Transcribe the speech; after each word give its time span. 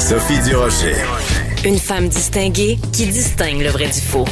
Sophie 0.00 0.40
Durocher. 0.48 0.94
Une 1.62 1.76
femme 1.76 2.08
distinguée 2.08 2.78
qui 2.90 3.06
distingue 3.06 3.60
le 3.60 3.68
vrai 3.68 3.84
du 3.84 4.00
faux. 4.00 4.24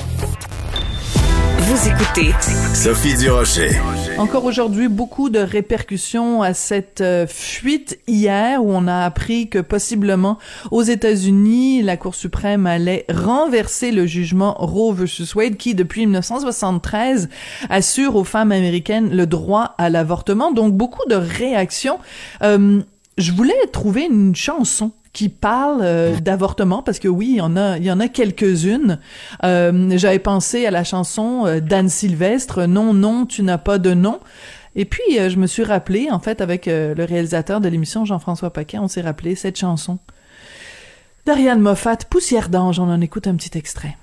Vous 1.59 1.89
écoutez 1.89 2.33
Sophie 2.75 3.15
Durocher. 3.15 3.73
Encore 4.17 4.47
aujourd'hui, 4.47 4.89
beaucoup 4.89 5.29
de 5.29 5.39
répercussions 5.39 6.41
à 6.41 6.55
cette 6.55 7.03
euh, 7.03 7.27
fuite 7.27 7.99
hier 8.09 8.65
où 8.65 8.73
on 8.73 8.89
a 8.89 9.05
appris 9.05 9.51
que 9.51 9.59
possiblement 9.59 10.39
aux 10.71 10.83
États-Unis, 10.83 11.83
la 11.83 11.99
Cour 11.99 12.15
suprême 12.15 12.67
allait 12.67 13.05
renverser 13.11 13.93
le 13.93 14.07
jugement 14.07 14.55
Roe 14.59 14.95
versus 14.95 15.35
Wade 15.35 15.59
qui, 15.59 15.75
depuis 15.75 16.07
1973, 16.07 17.29
assure 17.69 18.17
aux 18.17 18.25
femmes 18.25 18.53
américaines 18.53 19.15
le 19.15 19.27
droit 19.27 19.75
à 19.77 19.91
l'avortement. 19.91 20.51
Donc, 20.51 20.73
beaucoup 20.73 21.07
de 21.11 21.15
réactions. 21.15 21.99
Euh, 22.43 22.81
je 23.19 23.33
voulais 23.33 23.67
trouver 23.73 24.05
une 24.05 24.35
chanson 24.35 24.93
qui 25.19 25.29
parle 25.29 25.81
euh, 25.83 26.21
d'avortement 26.21 26.81
parce 26.81 27.01
que 27.01 27.09
oui, 27.09 27.31
il 27.31 27.37
y 27.39 27.41
en 27.41 27.57
a, 27.57 27.77
il 27.77 27.83
y 27.83 27.91
en 27.91 27.99
a 27.99 28.07
quelques-unes. 28.07 29.01
Euh, 29.43 29.91
J'avais 29.97 30.21
pensé 30.21 30.65
à 30.65 30.71
la 30.71 30.85
chanson 30.85 31.45
euh, 31.45 31.59
d'Anne 31.59 31.89
Sylvestre, 31.89 32.69
Non, 32.69 32.95
non, 32.95 33.27
tu 33.27 33.43
n'as 33.43 33.59
pas 33.59 33.79
de 33.79 33.95
nom. 33.95 34.21
Et 34.77 34.85
puis 34.85 35.19
euh, 35.19 35.29
je 35.29 35.39
me 35.39 35.49
suis 35.49 35.65
rappelé, 35.65 36.09
en 36.13 36.21
fait, 36.21 36.41
avec 36.41 36.67
le 36.67 37.05
réalisateur 37.05 37.61
de 37.61 37.69
l'émission 37.69 38.05
Jean-François 38.05 38.53
Paquet, 38.53 38.79
on 38.79 38.87
s'est 38.87 39.01
rappelé 39.01 39.35
cette 39.35 39.59
chanson 39.59 39.99
d'Ariane 41.27 41.59
Moffat, 41.59 41.97
Poussière 42.09 42.49
d'ange. 42.49 42.79
On 42.79 42.89
en 42.89 43.01
écoute 43.01 43.27
un 43.27 43.35
petit 43.35 43.59
extrait. 43.59 43.97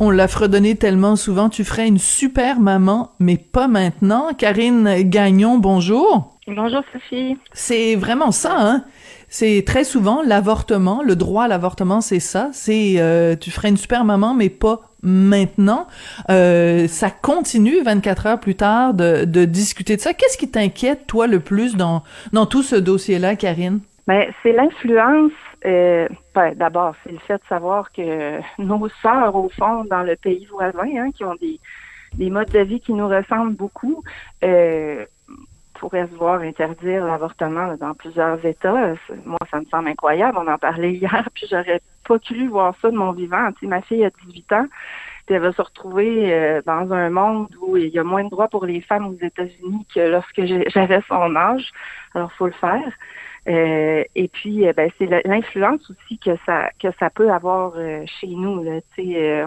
On 0.00 0.10
l'a 0.10 0.26
fredonné 0.26 0.74
tellement 0.74 1.14
souvent, 1.14 1.48
tu 1.48 1.62
ferais 1.62 1.86
une 1.86 1.98
super 1.98 2.58
maman, 2.58 3.12
mais 3.20 3.36
pas 3.36 3.68
maintenant. 3.68 4.34
Karine 4.36 5.02
Gagnon, 5.02 5.58
bonjour. 5.58 6.34
Bonjour 6.48 6.82
Sophie. 6.92 7.38
C'est 7.52 7.94
vraiment 7.94 8.32
ça, 8.32 8.56
hein? 8.58 8.84
C'est 9.28 9.62
très 9.64 9.84
souvent 9.84 10.20
l'avortement, 10.22 11.02
le 11.02 11.14
droit 11.14 11.44
à 11.44 11.48
l'avortement, 11.48 12.00
c'est 12.00 12.20
ça. 12.20 12.50
C'est 12.52 12.94
euh, 12.98 13.36
tu 13.36 13.52
ferais 13.52 13.68
une 13.68 13.76
super 13.76 14.04
maman, 14.04 14.34
mais 14.34 14.48
pas 14.48 14.80
maintenant. 15.02 15.86
Euh, 16.28 16.88
ça 16.88 17.10
continue 17.10 17.80
24 17.82 18.26
heures 18.26 18.40
plus 18.40 18.56
tard 18.56 18.94
de, 18.94 19.24
de 19.24 19.44
discuter 19.44 19.96
de 19.96 20.00
ça. 20.00 20.12
Qu'est-ce 20.12 20.36
qui 20.36 20.50
t'inquiète, 20.50 21.06
toi, 21.06 21.28
le 21.28 21.38
plus 21.38 21.76
dans, 21.76 22.02
dans 22.32 22.46
tout 22.46 22.62
ce 22.62 22.76
dossier-là, 22.76 23.36
Karine? 23.36 23.80
Ben, 24.06 24.24
c'est 24.42 24.52
l'influence. 24.52 25.32
Euh, 25.66 26.08
ben, 26.34 26.54
D'abord, 26.54 26.94
c'est 27.02 27.12
le 27.12 27.18
fait 27.18 27.38
de 27.38 27.46
savoir 27.48 27.90
que 27.92 28.40
nos 28.58 28.88
sœurs, 29.02 29.34
au 29.34 29.48
fond, 29.48 29.84
dans 29.84 30.02
le 30.02 30.16
pays 30.16 30.46
voisin, 30.46 30.88
hein, 30.96 31.10
qui 31.12 31.24
ont 31.24 31.36
des, 31.36 31.58
des 32.14 32.30
modes 32.30 32.50
de 32.50 32.60
vie 32.60 32.80
qui 32.80 32.92
nous 32.92 33.08
ressemblent 33.08 33.56
beaucoup, 33.56 34.02
euh, 34.42 35.06
pourraient 35.74 36.06
se 36.06 36.14
voir 36.14 36.40
interdire 36.40 37.04
l'avortement 37.04 37.76
dans 37.76 37.94
plusieurs 37.94 38.44
États. 38.44 38.94
Moi, 39.24 39.38
ça 39.50 39.60
me 39.60 39.66
semble 39.66 39.88
incroyable. 39.88 40.38
On 40.38 40.50
en 40.50 40.58
parlait 40.58 40.92
hier, 40.92 41.28
puis 41.34 41.46
j'aurais 41.50 41.80
pas 42.06 42.18
cru 42.18 42.48
voir 42.48 42.74
ça 42.80 42.90
de 42.90 42.96
mon 42.96 43.12
vivant. 43.12 43.48
Ma 43.62 43.82
fille 43.82 44.04
a 44.04 44.10
18 44.26 44.52
ans, 44.52 44.66
puis 45.26 45.34
elle 45.34 45.42
va 45.42 45.52
se 45.52 45.62
retrouver 45.62 46.32
euh, 46.32 46.62
dans 46.64 46.92
un 46.92 47.10
monde 47.10 47.48
où 47.60 47.76
il 47.76 47.88
y 47.88 47.98
a 47.98 48.04
moins 48.04 48.24
de 48.24 48.30
droits 48.30 48.48
pour 48.48 48.66
les 48.66 48.80
femmes 48.82 49.06
aux 49.06 49.18
États-Unis 49.20 49.86
que 49.94 50.00
lorsque 50.00 50.42
j'avais 50.44 51.00
son 51.08 51.34
âge. 51.36 51.72
Alors, 52.14 52.32
faut 52.32 52.46
le 52.46 52.52
faire. 52.52 52.92
Euh, 53.46 54.04
et 54.14 54.28
puis, 54.28 54.66
euh, 54.66 54.72
ben, 54.72 54.90
c'est 54.98 55.26
l'influence 55.26 55.90
aussi 55.90 56.18
que 56.18 56.36
ça 56.46 56.70
que 56.80 56.88
ça 56.98 57.10
peut 57.10 57.30
avoir 57.30 57.74
euh, 57.76 58.04
chez 58.20 58.28
nous. 58.28 58.62
Là. 58.62 58.80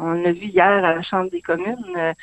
On 0.01 0.11
l'a 0.11 0.31
vu 0.31 0.45
hier 0.45 0.65
à 0.65 0.95
la 0.95 1.01
Chambre 1.01 1.31
des 1.31 1.41
communes. 1.41 2.13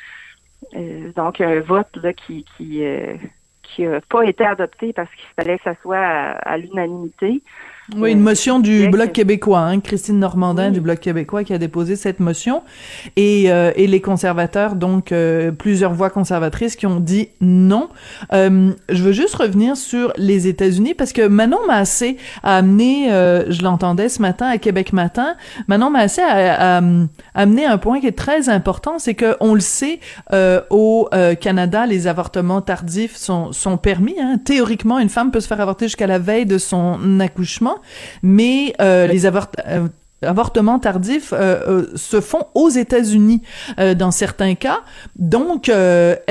donc, 1.15 1.41
un 1.41 1.59
vote 1.59 1.95
là, 1.97 2.13
qui 2.13 2.45
qui 2.55 2.85
euh, 2.85 3.15
qui 3.63 3.83
n'a 3.83 3.99
pas 4.01 4.23
été 4.23 4.45
adopté 4.45 4.93
parce 4.93 5.09
qu'il 5.15 5.27
fallait 5.35 5.57
que 5.57 5.63
ça 5.63 5.75
soit 5.81 5.97
à 5.97 6.57
l'unanimité. 6.57 7.41
Oui, 7.95 8.11
une 8.11 8.19
motion 8.21 8.59
du 8.59 8.89
Bloc 8.89 9.11
québécois, 9.11 9.59
hein, 9.59 9.79
Christine 9.79 10.17
Normandin 10.17 10.67
Oui. 10.67 10.71
du 10.73 10.81
Bloc 10.81 10.99
québécois 10.99 11.43
qui 11.43 11.53
a 11.53 11.59
déposé 11.59 11.95
cette 11.95 12.19
motion, 12.19 12.63
et, 13.15 13.51
euh, 13.51 13.71
et 13.75 13.85
les 13.85 14.01
conservateurs, 14.01 14.75
donc 14.75 15.11
euh, 15.11 15.51
plusieurs 15.51 15.93
voix 15.93 16.09
conservatrices 16.09 16.75
qui 16.75 16.87
ont 16.87 16.99
dit 16.99 17.29
non. 17.41 17.89
Euh, 18.33 18.71
je 18.89 19.03
veux 19.03 19.11
juste 19.11 19.35
revenir 19.35 19.77
sur 19.77 20.11
les 20.17 20.47
États-Unis 20.47 20.95
parce 20.95 21.13
que 21.13 21.27
Manon 21.27 21.59
Massé 21.67 22.17
a 22.41 22.57
amené, 22.57 23.11
euh, 23.11 23.51
je 23.51 23.61
l'entendais 23.61 24.09
ce 24.09 24.19
matin 24.21 24.47
à 24.47 24.57
Québec 24.57 24.91
Matin, 24.91 25.35
Manon 25.67 25.91
Massé 25.91 26.21
a, 26.21 26.77
a, 26.77 26.79
a 26.79 26.81
amené 27.35 27.65
un 27.65 27.77
point 27.77 27.99
qui 27.99 28.07
est 28.07 28.17
très 28.17 28.49
important, 28.49 28.97
c'est 28.97 29.13
que 29.13 29.35
on 29.41 29.53
le 29.53 29.59
sait, 29.59 29.99
euh, 30.33 30.61
au 30.71 31.07
euh, 31.13 31.35
Canada, 31.35 31.85
les 31.85 32.07
avortements 32.07 32.61
tardifs 32.61 33.15
sont, 33.15 33.51
sont 33.51 33.77
permis. 33.77 34.15
Hein. 34.19 34.39
Théoriquement, 34.43 34.97
une 34.97 35.09
femme 35.09 35.29
peut 35.29 35.39
se 35.39 35.47
faire 35.47 35.61
avorter 35.61 35.85
jusqu'à 35.85 36.07
la 36.07 36.17
veille 36.17 36.47
de 36.47 36.57
son 36.57 37.19
accouchement, 37.19 37.74
mais 38.23 38.73
euh, 38.81 39.07
les 39.07 39.25
euh, 39.25 39.87
avortements 40.21 40.79
tardifs 40.79 41.33
euh, 41.33 41.85
se 41.95 42.21
font 42.21 42.47
aux 42.53 42.69
États-Unis 42.69 43.41
dans 43.77 44.11
certains 44.11 44.55
cas. 44.55 44.81
Donc, 45.15 45.69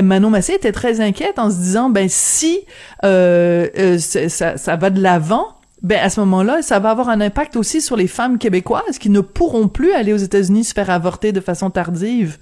Manon 0.02 0.30
Massé 0.30 0.54
était 0.54 0.72
très 0.72 1.00
inquiète 1.00 1.38
en 1.38 1.50
se 1.50 1.56
disant, 1.56 1.90
ben 1.90 2.08
si 2.08 2.60
ça, 3.02 4.56
ça 4.56 4.76
va 4.76 4.90
de 4.90 5.00
l'avant, 5.00 5.56
ben 5.82 5.98
à 6.00 6.08
ce 6.08 6.20
moment-là, 6.20 6.62
ça 6.62 6.78
va 6.78 6.90
avoir 6.90 7.08
un 7.08 7.20
impact 7.20 7.56
aussi 7.56 7.80
sur 7.80 7.96
les 7.96 8.08
femmes 8.08 8.38
québécoises 8.38 8.98
qui 8.98 9.10
ne 9.10 9.20
pourront 9.20 9.68
plus 9.68 9.92
aller 9.92 10.12
aux 10.12 10.18
États-Unis 10.18 10.64
se 10.64 10.72
faire 10.72 10.90
avorter 10.90 11.32
de 11.32 11.40
façon 11.40 11.70
tardive. 11.70 12.38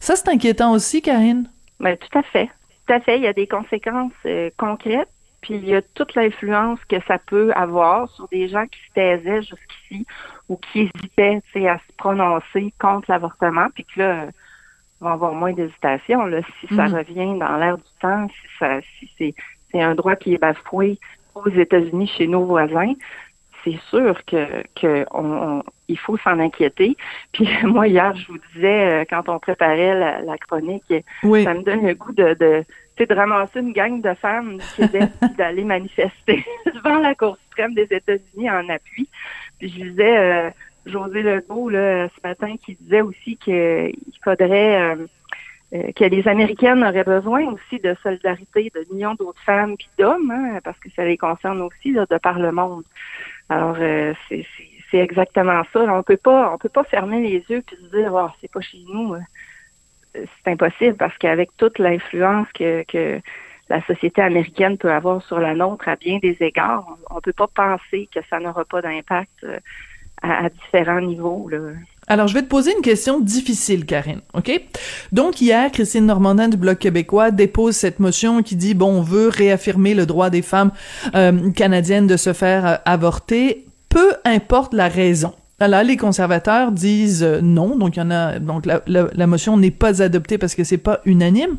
Ça, 0.00 0.16
c'est 0.16 0.28
inquiétant 0.28 0.72
aussi, 0.72 1.02
Karine. 1.02 1.48
Ben, 1.80 1.96
tout 1.96 2.18
à 2.18 2.22
fait. 2.22 2.48
Tout 2.86 2.94
à 2.94 3.00
fait. 3.00 3.18
Il 3.18 3.24
y 3.24 3.26
a 3.26 3.32
des 3.32 3.46
conséquences 3.46 4.12
concrètes. 4.56 5.08
Puis 5.48 5.56
il 5.56 5.68
y 5.70 5.74
a 5.74 5.80
toute 5.80 6.14
l'influence 6.14 6.78
que 6.90 6.96
ça 7.08 7.16
peut 7.16 7.50
avoir 7.54 8.10
sur 8.10 8.28
des 8.28 8.48
gens 8.48 8.66
qui 8.66 8.78
se 8.86 8.92
taisaient 8.92 9.40
jusqu'ici 9.40 10.06
ou 10.50 10.56
qui 10.58 10.90
hésitaient 10.94 11.40
à 11.66 11.78
se 11.78 11.92
prononcer 11.96 12.74
contre 12.78 13.10
l'avortement, 13.10 13.68
puis 13.74 13.84
que 13.84 13.98
là, 14.00 14.26
vont 15.00 15.08
avoir 15.08 15.32
moins 15.32 15.54
d'hésitation. 15.54 16.26
Là, 16.26 16.40
si 16.60 16.74
ça 16.76 16.86
Mhm. 16.88 16.94
revient 16.96 17.38
dans 17.38 17.56
l'air 17.56 17.78
du 17.78 17.84
temps, 18.02 18.28
si 18.28 18.58
ça 18.58 18.80
si 18.98 19.10
c'est 19.16 19.34
c'est 19.72 19.80
un 19.80 19.94
droit 19.94 20.16
qui 20.16 20.34
est 20.34 20.38
bafoué 20.38 20.98
aux 21.34 21.48
États-Unis 21.48 22.08
chez 22.08 22.26
nos 22.26 22.44
voisins, 22.44 22.92
c'est 23.64 23.78
sûr 23.90 24.22
que, 24.26 24.62
que 24.74 25.06
on, 25.10 25.24
on- 25.58 25.62
il 25.88 25.98
faut 25.98 26.18
s'en 26.18 26.38
inquiéter. 26.38 26.94
Puis 27.32 27.48
moi, 27.64 27.88
hier, 27.88 28.14
je 28.16 28.26
vous 28.28 28.38
disais, 28.54 29.00
euh, 29.02 29.04
quand 29.08 29.28
on 29.30 29.38
préparait 29.38 29.94
la, 29.98 30.20
la 30.20 30.36
chronique, 30.36 30.92
Oui. 31.22 31.44
ça 31.44 31.54
me 31.54 31.62
donne 31.62 31.86
le 31.86 31.94
goût 31.94 32.12
de, 32.12 32.34
de 33.06 33.14
ramasser 33.14 33.60
une 33.60 33.72
gang 33.72 34.00
de 34.00 34.14
femmes 34.14 34.58
du 34.58 34.66
Québec 34.76 35.10
d'aller 35.38 35.64
manifester 35.64 36.44
devant 36.66 36.98
la 36.98 37.14
Cour 37.14 37.36
suprême 37.44 37.74
des 37.74 37.88
États-Unis 37.90 38.50
en 38.50 38.68
appui. 38.68 39.08
Puis 39.58 39.68
je 39.68 39.84
disais, 39.84 40.18
euh, 40.18 40.50
José 40.86 41.22
Legault 41.22 41.68
là, 41.68 42.08
ce 42.08 42.26
matin 42.28 42.56
qui 42.64 42.76
disait 42.80 43.02
aussi 43.02 43.36
qu'il 43.36 43.92
faudrait 44.22 44.80
euh, 44.80 45.06
euh, 45.74 45.92
que 45.92 46.04
les 46.04 46.26
Américaines 46.28 46.84
auraient 46.84 47.04
besoin 47.04 47.44
aussi 47.46 47.78
de 47.80 47.94
solidarité 48.02 48.72
de 48.74 48.84
millions 48.92 49.14
d'autres 49.14 49.42
femmes 49.44 49.76
puis 49.76 49.88
d'hommes, 49.98 50.30
hein, 50.30 50.60
parce 50.64 50.78
que 50.78 50.88
ça 50.96 51.04
les 51.04 51.16
concerne 51.16 51.60
aussi 51.62 51.92
là, 51.92 52.06
de 52.10 52.18
par 52.18 52.38
le 52.38 52.52
monde. 52.52 52.84
Alors 53.48 53.76
c'est 54.90 54.98
exactement 54.98 55.62
ça. 55.72 55.80
On 55.80 56.02
peut 56.02 56.16
pas 56.16 56.52
on 56.52 56.58
peut 56.58 56.68
pas 56.68 56.84
fermer 56.84 57.20
les 57.20 57.44
yeux 57.48 57.62
puis 57.66 57.76
se 57.76 57.96
dire 57.96 58.12
oh, 58.14 58.28
c'est 58.40 58.50
pas 58.50 58.60
chez 58.60 58.78
nous. 58.88 59.14
euh. 59.14 59.20
C'est 60.24 60.52
impossible 60.52 60.96
parce 60.96 61.16
qu'avec 61.18 61.50
toute 61.56 61.78
l'influence 61.78 62.46
que, 62.54 63.20
la 63.70 63.84
société 63.84 64.22
américaine 64.22 64.78
peut 64.78 64.90
avoir 64.90 65.22
sur 65.26 65.38
la 65.38 65.54
nôtre 65.54 65.88
à 65.88 65.96
bien 65.96 66.18
des 66.22 66.34
égards, 66.40 66.86
on 67.10 67.16
ne 67.16 67.20
peut 67.20 67.34
pas 67.34 67.48
penser 67.48 68.08
que 68.14 68.20
ça 68.30 68.40
n'aura 68.40 68.64
pas 68.64 68.80
d'impact 68.80 69.28
euh, 69.44 69.58
à, 70.22 70.48
différents 70.48 71.02
niveaux. 71.02 71.50
Alors, 72.06 72.28
je 72.28 72.34
vais 72.34 72.40
te 72.40 72.48
poser 72.48 72.72
une 72.74 72.82
question 72.82 73.20
difficile, 73.20 73.84
Karine, 73.84 74.22
OK? 74.32 74.50
Donc, 75.12 75.42
hier, 75.42 75.70
Christine 75.70 76.06
Normandin 76.06 76.48
du 76.48 76.56
Bloc 76.56 76.78
québécois 76.78 77.30
dépose 77.30 77.76
cette 77.76 78.00
motion 78.00 78.42
qui 78.42 78.56
dit, 78.56 78.72
bon, 78.72 79.00
on 79.00 79.02
veut 79.02 79.28
réaffirmer 79.28 79.94
le 79.94 80.06
droit 80.06 80.30
des 80.30 80.42
femmes 80.42 80.72
euh, 81.14 81.50
canadiennes 81.52 82.06
de 82.06 82.16
se 82.16 82.32
faire 82.32 82.66
euh, 82.66 82.76
avorter, 82.86 83.66
peu 83.90 84.14
importe 84.24 84.72
la 84.72 84.88
raison. 84.88 85.34
Là, 85.60 85.82
les 85.82 85.96
conservateurs 85.96 86.70
disent 86.70 87.24
euh, 87.24 87.40
non, 87.42 87.76
donc 87.76 87.96
il 87.96 87.98
y 87.98 88.02
en 88.02 88.10
a, 88.12 88.38
donc 88.38 88.64
la, 88.64 88.80
la- 88.86 89.08
la 89.12 89.26
motion 89.26 89.56
n'est 89.56 89.72
pas 89.72 90.02
adoptée 90.02 90.38
parce 90.38 90.54
que 90.54 90.62
c'est 90.62 90.78
pas 90.78 91.00
unanime. 91.04 91.56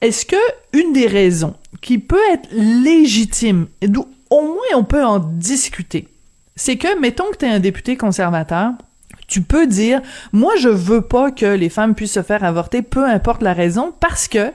Est-ce 0.00 0.24
que 0.24 0.36
une 0.72 0.92
des 0.94 1.06
raisons 1.06 1.54
qui 1.82 1.98
peut 1.98 2.16
être 2.32 2.48
légitime, 2.52 3.66
et 3.82 3.88
d'où 3.88 4.06
au 4.30 4.40
moins 4.42 4.76
on 4.78 4.84
peut 4.84 5.04
en 5.04 5.18
discuter, 5.18 6.08
c'est 6.56 6.76
que, 6.76 6.98
mettons 6.98 7.30
que 7.30 7.36
tu 7.38 7.44
es 7.44 7.48
un 7.50 7.60
député 7.60 7.96
conservateur, 7.96 8.72
tu 9.28 9.42
peux 9.42 9.66
dire, 9.66 10.00
moi 10.32 10.52
je 10.58 10.68
veux 10.68 11.00
pas 11.02 11.30
que 11.30 11.46
les 11.46 11.68
femmes 11.68 11.94
puissent 11.94 12.12
se 12.12 12.22
faire 12.22 12.42
avorter, 12.44 12.82
peu 12.82 13.04
importe 13.04 13.42
la 13.42 13.52
raison, 13.52 13.92
parce 14.00 14.28
que, 14.28 14.50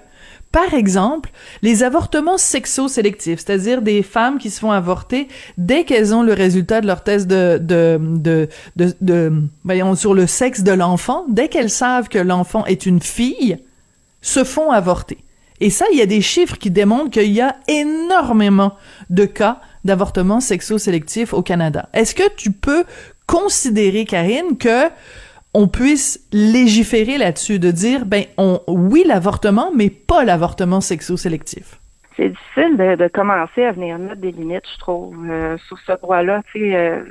par 0.51 0.73
exemple, 0.73 1.29
les 1.61 1.83
avortements 1.83 2.37
sexo-sélectifs, 2.39 3.39
c'est-à-dire 3.45 3.81
des 3.83 4.01
femmes 4.01 4.39
qui 4.39 4.49
se 4.49 4.59
font 4.59 4.71
avorter 4.71 5.27
dès 5.57 5.83
qu'elles 5.83 6.13
ont 6.13 6.23
le 6.23 6.33
résultat 6.33 6.81
de 6.81 6.87
leur 6.87 7.03
test 7.03 7.27
de, 7.27 7.59
de, 7.61 7.99
de, 8.01 8.47
de, 8.75 8.93
de- 9.01 9.95
sur 9.95 10.13
le 10.13 10.25
sexe 10.25 10.63
de 10.63 10.71
l'enfant, 10.71 11.25
dès 11.29 11.49
qu'elles 11.49 11.69
savent 11.69 12.09
que 12.09 12.17
l'enfant 12.17 12.65
est 12.65 12.85
une 12.85 13.01
fille, 13.01 13.59
se 14.21 14.43
font 14.43 14.71
avorter. 14.71 15.19
Et 15.61 15.69
ça, 15.69 15.85
il 15.91 15.99
y 15.99 16.01
a 16.01 16.05
des 16.05 16.21
chiffres 16.21 16.57
qui 16.57 16.71
démontrent 16.71 17.11
qu'il 17.11 17.31
y 17.31 17.41
a 17.41 17.57
énormément 17.67 18.73
de 19.09 19.25
cas 19.25 19.61
d'avortement 19.85 20.39
sexo-sélectif 20.39 21.33
au 21.33 21.41
Canada. 21.41 21.89
Est-ce 21.93 22.15
que 22.15 22.27
tu 22.35 22.51
peux 22.51 22.85
considérer, 23.27 24.05
Karine, 24.05 24.57
que 24.57 24.89
on 25.61 25.67
puisse 25.67 26.25
légiférer 26.31 27.17
là-dessus, 27.17 27.59
de 27.59 27.71
dire, 27.71 28.05
ben, 28.05 28.23
on, 28.37 28.61
oui, 28.67 29.03
l'avortement, 29.05 29.71
mais 29.75 29.89
pas 29.89 30.23
l'avortement 30.23 30.81
sexo-sélectif? 30.81 31.79
C'est 32.15 32.29
difficile 32.29 32.77
de, 32.77 32.95
de 32.95 33.07
commencer 33.07 33.63
à 33.63 33.71
venir 33.71 33.97
mettre 33.97 34.21
des 34.21 34.31
limites, 34.31 34.67
je 34.73 34.79
trouve, 34.79 35.15
euh, 35.29 35.57
sur 35.67 35.77
ce 35.79 35.93
droit-là. 35.93 36.41
Tu 36.51 36.59
sais, 36.59 36.75
euh, 36.75 37.03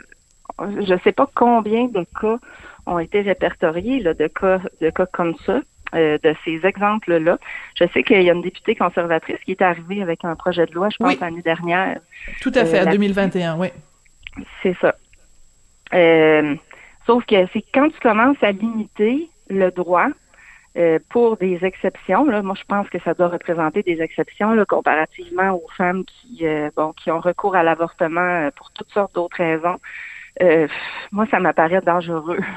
je 0.89 0.95
sais 1.05 1.13
pas 1.13 1.29
combien 1.35 1.85
de 1.87 2.05
cas 2.21 2.39
ont 2.87 2.99
été 2.99 3.21
répertoriés, 3.21 4.01
là, 4.01 4.15
de 4.15 4.27
cas, 4.29 4.61
de 4.81 4.91
cas 4.91 5.07
comme 5.07 5.35
ça. 5.47 5.61
euh, 5.95 6.19
de 6.23 6.35
ces 6.45 6.61
exemples-là. 6.67 7.39
Je 7.79 7.85
sais 7.95 8.03
qu'il 8.03 8.21
y 8.23 8.29
a 8.29 8.35
une 8.35 8.43
députée 8.43 8.75
conservatrice 8.75 9.39
qui 9.47 9.53
est 9.53 9.63
arrivée 9.63 10.03
avec 10.03 10.23
un 10.23 10.35
projet 10.37 10.67
de 10.67 10.73
loi, 10.75 10.89
je 10.93 10.99
pense, 10.99 11.09
Oui. 11.15 11.19
l'année 11.19 11.41
dernière, 11.41 11.99
Tout 12.43 12.53
à 12.55 12.67
fait, 12.67 12.77
Euh, 12.77 12.83
à 12.83 12.85
là-dessus. 12.85 12.99
2021, 12.99 13.57
oui. 13.59 13.69
C'est 14.63 14.77
ça. 14.83 14.95
Euh, 15.95 16.55
sauf 17.09 17.25
que 17.25 17.47
c'est 17.53 17.65
quand 17.73 17.89
tu 17.89 17.99
commences 18.01 18.37
à 18.43 18.53
limiter 18.53 19.31
le 19.49 19.71
droit 19.71 20.09
euh, 20.77 20.99
pour 21.09 21.39
des 21.39 21.59
exceptions, 21.65 22.27
là, 22.27 22.43
moi 22.43 22.55
je 22.55 22.65
pense 22.65 22.89
que 22.91 22.99
ça 23.01 23.15
doit 23.15 23.29
représenter 23.29 23.83
des 23.83 24.03
exceptions 24.03 24.53
là, 24.53 24.65
comparativement 24.67 25.53
aux 25.55 25.67
femmes 25.77 26.05
qui 26.05 26.47
euh, 26.47 26.71
bon 26.77 26.93
qui 26.93 27.11
ont 27.11 27.21
recours 27.21 27.57
à 27.57 27.63
l'avortement 27.63 28.21
euh, 28.21 28.51
pour 28.55 28.71
toutes 28.73 28.91
sortes 28.91 29.15
d'autres 29.15 29.39
raisons. 29.39 29.79
Euh, 30.43 30.69
moi, 31.11 31.27
ça 31.31 31.41
m'apparaît 31.41 31.81
dangereux. 31.81 32.41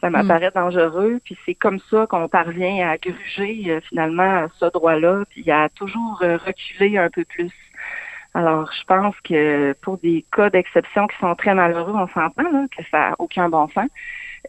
Ça 0.00 0.10
m'apparaît 0.10 0.50
dangereux, 0.54 1.18
puis 1.24 1.38
c'est 1.46 1.54
comme 1.54 1.78
ça 1.90 2.06
qu'on 2.06 2.28
parvient 2.28 2.90
à 2.90 2.98
gruger 2.98 3.64
euh, 3.68 3.80
finalement 3.88 4.48
ce 4.60 4.66
droit-là, 4.66 5.24
puis 5.30 5.50
à 5.50 5.70
toujours 5.70 6.20
euh, 6.22 6.36
reculer 6.36 6.98
un 6.98 7.08
peu 7.08 7.24
plus. 7.24 7.50
Alors, 8.34 8.68
je 8.72 8.84
pense 8.84 9.14
que 9.22 9.74
pour 9.82 9.98
des 9.98 10.24
cas 10.32 10.50
d'exception 10.50 11.06
qui 11.06 11.16
sont 11.18 11.34
très 11.36 11.54
malheureux, 11.54 11.92
on 11.94 12.08
s'entend 12.08 12.42
là, 12.50 12.66
que 12.76 12.82
ça 12.90 13.10
n'a 13.10 13.14
aucun 13.20 13.48
bon 13.48 13.68
sens, 13.68 13.88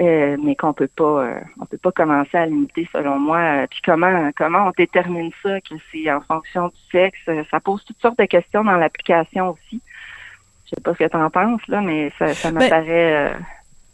euh, 0.01 0.35
mais 0.43 0.55
qu'on 0.55 0.73
peut 0.73 0.89
pas, 0.95 1.03
euh, 1.23 1.39
on 1.61 1.65
peut 1.67 1.77
pas 1.77 1.91
commencer 1.91 2.35
à 2.35 2.47
limiter 2.47 2.89
selon 2.91 3.19
moi. 3.19 3.37
Euh, 3.37 3.67
Puis 3.69 3.81
comment, 3.85 4.31
comment 4.35 4.67
on 4.67 4.71
détermine 4.75 5.31
ça 5.43 5.61
que 5.61 5.75
c'est 5.91 6.11
en 6.11 6.19
fonction 6.21 6.69
du 6.69 6.79
sexe? 6.91 7.19
Euh, 7.29 7.43
Ça 7.51 7.59
pose 7.59 7.85
toutes 7.85 8.01
sortes 8.01 8.17
de 8.17 8.25
questions 8.25 8.63
dans 8.63 8.75
l'application 8.77 9.51
aussi. 9.51 9.81
Je 10.65 10.71
sais 10.71 10.81
pas 10.81 10.93
ce 10.93 10.97
que 11.03 11.07
tu 11.09 11.15
en 11.17 11.29
penses 11.29 11.61
là, 11.67 11.79
mais 11.81 12.11
ça, 12.17 12.33
ça 12.33 12.51
m'apparaît. 12.51 13.33
euh, 13.33 13.37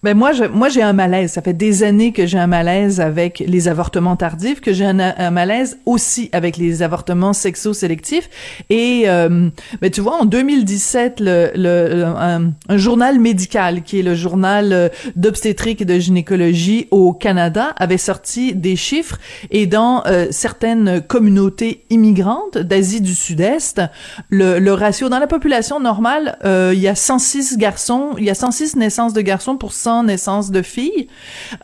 Ben 0.03 0.17
moi, 0.17 0.31
je, 0.31 0.45
moi 0.45 0.67
j'ai 0.67 0.81
un 0.81 0.93
malaise. 0.93 1.33
Ça 1.33 1.43
fait 1.43 1.53
des 1.53 1.83
années 1.83 2.11
que 2.11 2.25
j'ai 2.25 2.39
un 2.39 2.47
malaise 2.47 2.99
avec 2.99 3.43
les 3.45 3.67
avortements 3.67 4.15
tardifs, 4.15 4.59
que 4.59 4.73
j'ai 4.73 4.85
un, 4.85 4.99
un 4.99 5.29
malaise 5.29 5.77
aussi 5.85 6.29
avec 6.31 6.57
les 6.57 6.81
avortements 6.81 7.33
sexo-sélectifs. 7.33 8.27
Et 8.71 9.03
euh, 9.05 9.49
ben 9.79 9.91
tu 9.91 10.01
vois, 10.01 10.19
en 10.19 10.25
2017, 10.25 11.19
le, 11.19 11.51
le, 11.53 12.03
un, 12.05 12.51
un 12.67 12.77
journal 12.77 13.19
médical 13.19 13.83
qui 13.83 13.99
est 13.99 14.01
le 14.01 14.15
journal 14.15 14.73
euh, 14.73 14.89
d'obstétrique 15.15 15.81
et 15.81 15.85
de 15.85 15.99
gynécologie 15.99 16.87
au 16.89 17.13
Canada 17.13 17.75
avait 17.77 17.99
sorti 17.99 18.55
des 18.55 18.75
chiffres 18.75 19.19
et 19.51 19.67
dans 19.67 20.03
euh, 20.07 20.25
certaines 20.31 21.01
communautés 21.01 21.85
immigrantes 21.91 22.57
d'Asie 22.57 23.01
du 23.01 23.13
Sud-Est, 23.13 23.81
le, 24.29 24.57
le 24.57 24.73
ratio 24.73 25.09
dans 25.09 25.19
la 25.19 25.27
population 25.27 25.79
normale, 25.79 26.39
euh, 26.43 26.71
il 26.73 26.79
y 26.79 26.87
a 26.87 26.95
106 26.95 27.57
garçons, 27.57 28.15
il 28.17 28.23
y 28.23 28.31
a 28.31 28.35
106 28.35 28.77
naissances 28.77 29.13
de 29.13 29.21
garçons 29.21 29.57
pour 29.57 29.73
100 29.73 29.90
naissances 30.03 30.51
de 30.51 30.61
filles, 30.61 31.07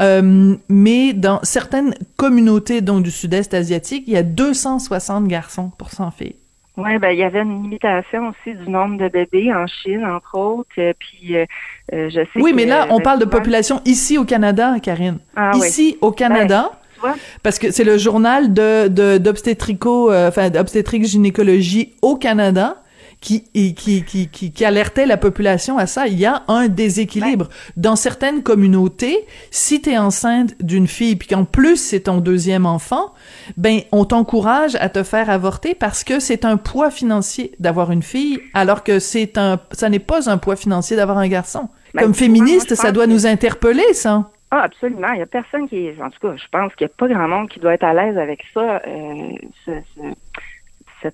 Euh, 0.02 0.56
mais 0.70 1.14
dans 1.14 1.40
certaines 1.44 1.94
communautés 2.18 2.82
donc 2.82 3.04
du 3.04 3.12
Sud-Est 3.12 3.54
asiatique, 3.54 4.04
il 4.08 4.14
y 4.14 4.18
a 4.18 4.24
260 4.24 5.28
garçons 5.28 5.72
pour 5.78 5.90
100 5.92 6.12
filles. 6.12 6.36
Oui, 6.80 7.00
ben 7.00 7.10
il 7.10 7.18
y 7.18 7.24
avait 7.24 7.42
une 7.42 7.64
limitation 7.64 8.22
aussi 8.30 8.56
du 8.56 8.70
nombre 8.70 8.98
de 9.04 9.08
bébés 9.10 9.52
en 9.52 9.66
Chine, 9.66 10.06
entre 10.06 10.38
autres. 10.38 10.70
euh, 10.78 10.94
puis 11.00 11.36
euh, 11.36 11.46
je 11.92 12.20
sais 12.34 12.40
Oui, 12.42 12.52
que, 12.52 12.56
mais 12.56 12.66
là, 12.66 12.88
on 12.92 13.00
parle 13.00 13.20
de 13.20 13.26
population 13.26 13.82
ici 13.86 14.18
au 14.20 14.26
Canada, 14.26 14.76
Karine. 14.80 15.18
Ah 15.36 15.52
oui. 15.56 15.68
ici 15.68 15.98
au 16.02 16.12
Canada. 16.12 16.62
Tu 16.94 17.02
vois? 17.02 17.16
Parce 17.44 17.58
que 17.60 17.72
c'est 17.72 17.84
le 17.84 17.98
journal 17.98 18.54
de 18.54 18.88
de- 18.90 19.18
d'obstétrico, 19.18 20.12
euh, 20.12 20.30
enfin 20.30 20.50
d'obstétrique 20.52 21.06
gynécologie 21.06 21.94
au 22.04 22.16
Canada 22.16 22.84
qui, 23.20 23.46
et 23.56 23.74
qui 23.74 24.04
qui 24.04 24.30
qui 24.30 24.52
qui 24.52 24.66
alertait 24.66 25.06
la 25.06 25.18
population 25.18 25.78
à 25.78 25.88
ça. 25.88 26.08
Il 26.08 26.20
y 26.20 26.26
a 26.26 26.44
un 26.48 26.68
déséquilibre 26.68 27.50
dans 27.76 27.96
certaines 27.96 28.44
communautés. 28.44 29.18
Si 29.52 29.82
t'es 29.82 29.98
enceinte 29.98 30.56
d'une 30.62 30.88
fille 30.88 31.16
puis 31.16 31.28
qu'en 31.28 31.44
plus 31.46 31.78
c'est 31.78 32.02
ton 32.02 32.18
deuxième 32.20 32.66
enfant, 32.66 33.14
ben 33.58 33.80
on 33.92 34.06
t'encourage 34.06 34.76
à 34.76 34.90
te 34.90 35.04
faire 35.04 35.30
avorter 35.30 35.74
parce 35.76 36.04
que 36.04 36.20
c'est 36.20 36.46
un 36.46 36.58
poids 36.58 36.92
financier 36.92 37.54
d'avoir 37.60 37.92
une 37.92 38.04
fille, 38.04 38.40
alors 38.54 38.84
que 38.84 39.00
c'est 39.00 39.38
un 39.38 39.60
ça 39.72 39.90
n'est 39.90 40.00
pas 40.00 40.30
un 40.30 40.38
poids 40.38 40.56
financier 40.56 40.96
d'avoir 40.96 41.18
un 41.18 41.28
garçon. 41.28 41.70
Ben, 41.94 42.04
Comme 42.04 42.12
tu 42.12 42.20
féministe, 42.20 42.76
ça 42.76 42.92
doit 42.92 43.06
que- 43.06 43.12
nous 43.12 43.26
interpeller, 43.26 43.94
ça. 43.94 44.30
Ah, 44.52 44.62
absolument. 44.64 45.08
Il 45.12 45.18
n'y 45.18 45.22
a 45.24 45.26
personne 45.26 45.68
qui. 45.68 45.90
En 46.02 46.10
tout 46.10 46.20
cas, 46.22 46.34
je 46.38 46.46
pense 46.52 46.74
qu'il 46.76 46.88
n'y 46.88 46.92
a 46.92 46.96
pas 46.98 47.08
grand 47.14 47.28
monde 47.28 47.50
qui 47.50 47.60
doit 47.60 47.74
être 47.74 47.84
à 47.84 47.94
l'aise 47.94 48.18
avec 48.18 48.40
ça, 48.54 48.82
euh, 48.88 49.32
ce- 49.66 49.72
ce- 49.96 50.14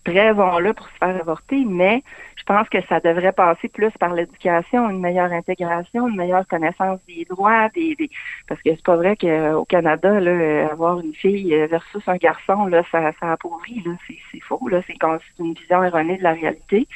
cette 0.05 0.13
raison-là 0.15 0.73
pour 0.73 0.88
se 0.88 0.97
faire 1.00 1.15
avorter, 1.19 1.63
mais 1.65 2.03
je 2.35 2.43
pense 2.43 2.67
que 2.69 2.81
ça 2.88 3.00
devrait 3.00 3.31
passer 3.31 3.69
plus 3.69 3.91
par 4.00 4.13
l'éducation, 4.13 4.89
une 4.89 5.00
meilleure 5.00 5.31
intégration, 5.31 6.07
une 6.07 6.15
meilleure 6.17 6.47
connaissance 6.47 7.00
des 7.07 7.25
droits, 7.25 7.69
des, 7.69 7.95
des- 7.95 8.09
parce 8.47 8.62
que 8.62 8.71
c'est 8.71 8.83
pas 8.83 8.95
vrai 8.95 9.15
qu'au 9.15 9.65
Canada, 9.65 10.19
là, 10.19 10.31
euh, 10.31 10.69
avoir 10.69 11.00
une 11.00 11.13
fille 11.13 11.53
euh, 11.53 11.67
versus 11.67 12.01
un 12.07 12.17
garçon, 12.17 12.65
là, 12.65 12.83
ça, 12.91 13.12
ça 13.19 13.33
appauvrit, 13.33 13.81
là, 13.85 13.91
c'est, 14.07 14.39
faux, 14.41 14.67
là, 14.67 14.81
c'est, 14.88 14.95
une 15.39 15.53
vision 15.53 15.83
erronée 15.83 16.17
de 16.17 16.23
la 16.23 16.33
réalité. 16.33 16.88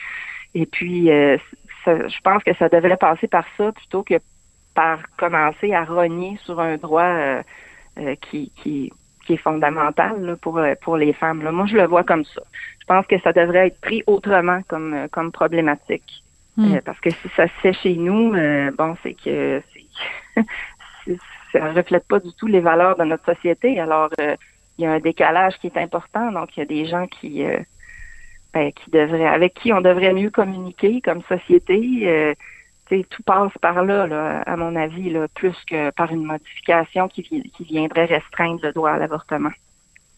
Et 0.54 0.66
puis, 0.66 1.12
euh, 1.12 1.38
ça- 1.86 2.08
je 2.08 2.20
pense 2.22 2.44
que 2.44 2.54
ça 2.56 2.70
devrait 2.70 2.98
passer 2.98 3.28
par 3.28 3.46
ça 3.58 3.72
plutôt 3.72 4.04
que 4.04 4.16
par 4.74 5.00
commencer 5.18 5.74
à 5.74 5.84
rogner 5.86 6.38
sur 6.44 6.60
un 6.60 6.78
droit 6.78 7.02
euh, 7.04 7.42
euh, 8.00 8.16
qui, 8.16 8.52
qui 9.28 9.34
est 9.34 9.38
fondamental 9.38 10.20
là, 10.22 10.36
pour, 10.38 10.58
euh, 10.58 10.74
pour 10.82 10.98
les 10.98 11.14
femmes. 11.14 11.44
Là. 11.44 11.52
Moi, 11.52 11.66
je 11.68 11.76
le 11.76 11.86
vois 11.86 12.04
comme 12.04 12.24
ça. 12.24 12.42
Je 12.80 12.86
pense 12.86 13.06
que 13.06 13.20
ça 13.20 13.34
devrait 13.34 13.68
être 13.68 13.82
pris 13.82 14.02
autrement 14.08 14.62
comme, 14.68 14.94
euh, 14.94 15.08
comme 15.12 15.32
problématique. 15.32 16.24
Hmm. 16.56 16.74
Euh, 16.74 16.82
parce 16.84 17.00
que 17.02 17.12
si 17.12 17.30
ça 17.36 17.48
se 17.48 17.54
fait 17.62 17.74
chez 17.74 17.96
nous, 17.96 18.34
euh, 18.34 18.72
bon, 18.76 18.96
c'est 19.04 19.14
que 19.14 19.62
ça 21.52 21.72
reflète 21.74 22.08
pas 22.08 22.20
du 22.20 22.34
tout 22.34 22.48
les 22.48 22.62
valeurs 22.62 22.96
de 22.98 23.04
notre 23.04 23.26
société. 23.26 23.80
Alors, 23.80 24.10
euh, 24.20 24.36
il 24.78 24.86
y 24.86 24.88
a 24.88 24.94
un 24.94 25.00
décalage 25.00 25.58
qui 25.60 25.68
est 25.68 25.78
important. 25.78 26.32
Donc, 26.32 26.56
il 26.56 26.62
y 26.62 26.64
a 26.64 26.66
des 26.66 26.86
gens 26.86 27.06
qui, 27.08 27.44
ben, 28.54 28.72
qui 28.72 28.92
devraient, 28.92 29.28
avec 29.28 29.56
qui 29.56 29.74
on 29.74 29.82
devrait 29.82 30.14
mieux 30.14 30.30
communiquer 30.30 31.02
comme 31.02 31.24
société. 31.24 32.36
Euh, 32.92 32.96
tu 32.96 33.02
sais, 33.02 33.08
tout 33.10 33.24
passe 33.24 33.52
par 33.62 33.84
là, 33.84 34.08
là, 34.08 34.42
à 34.42 34.56
mon 34.56 34.76
avis, 34.76 35.10
là, 35.10 35.28
plus 35.34 35.56
que 35.70 35.92
par 35.92 36.12
une 36.12 36.26
modification 36.26 37.08
qui, 37.08 37.24
qui 37.24 37.64
viendrait 37.64 38.06
restreindre 38.06 38.60
le 38.64 38.74
droit 38.74 38.92
à 38.92 38.98
l'avortement. 38.98 39.52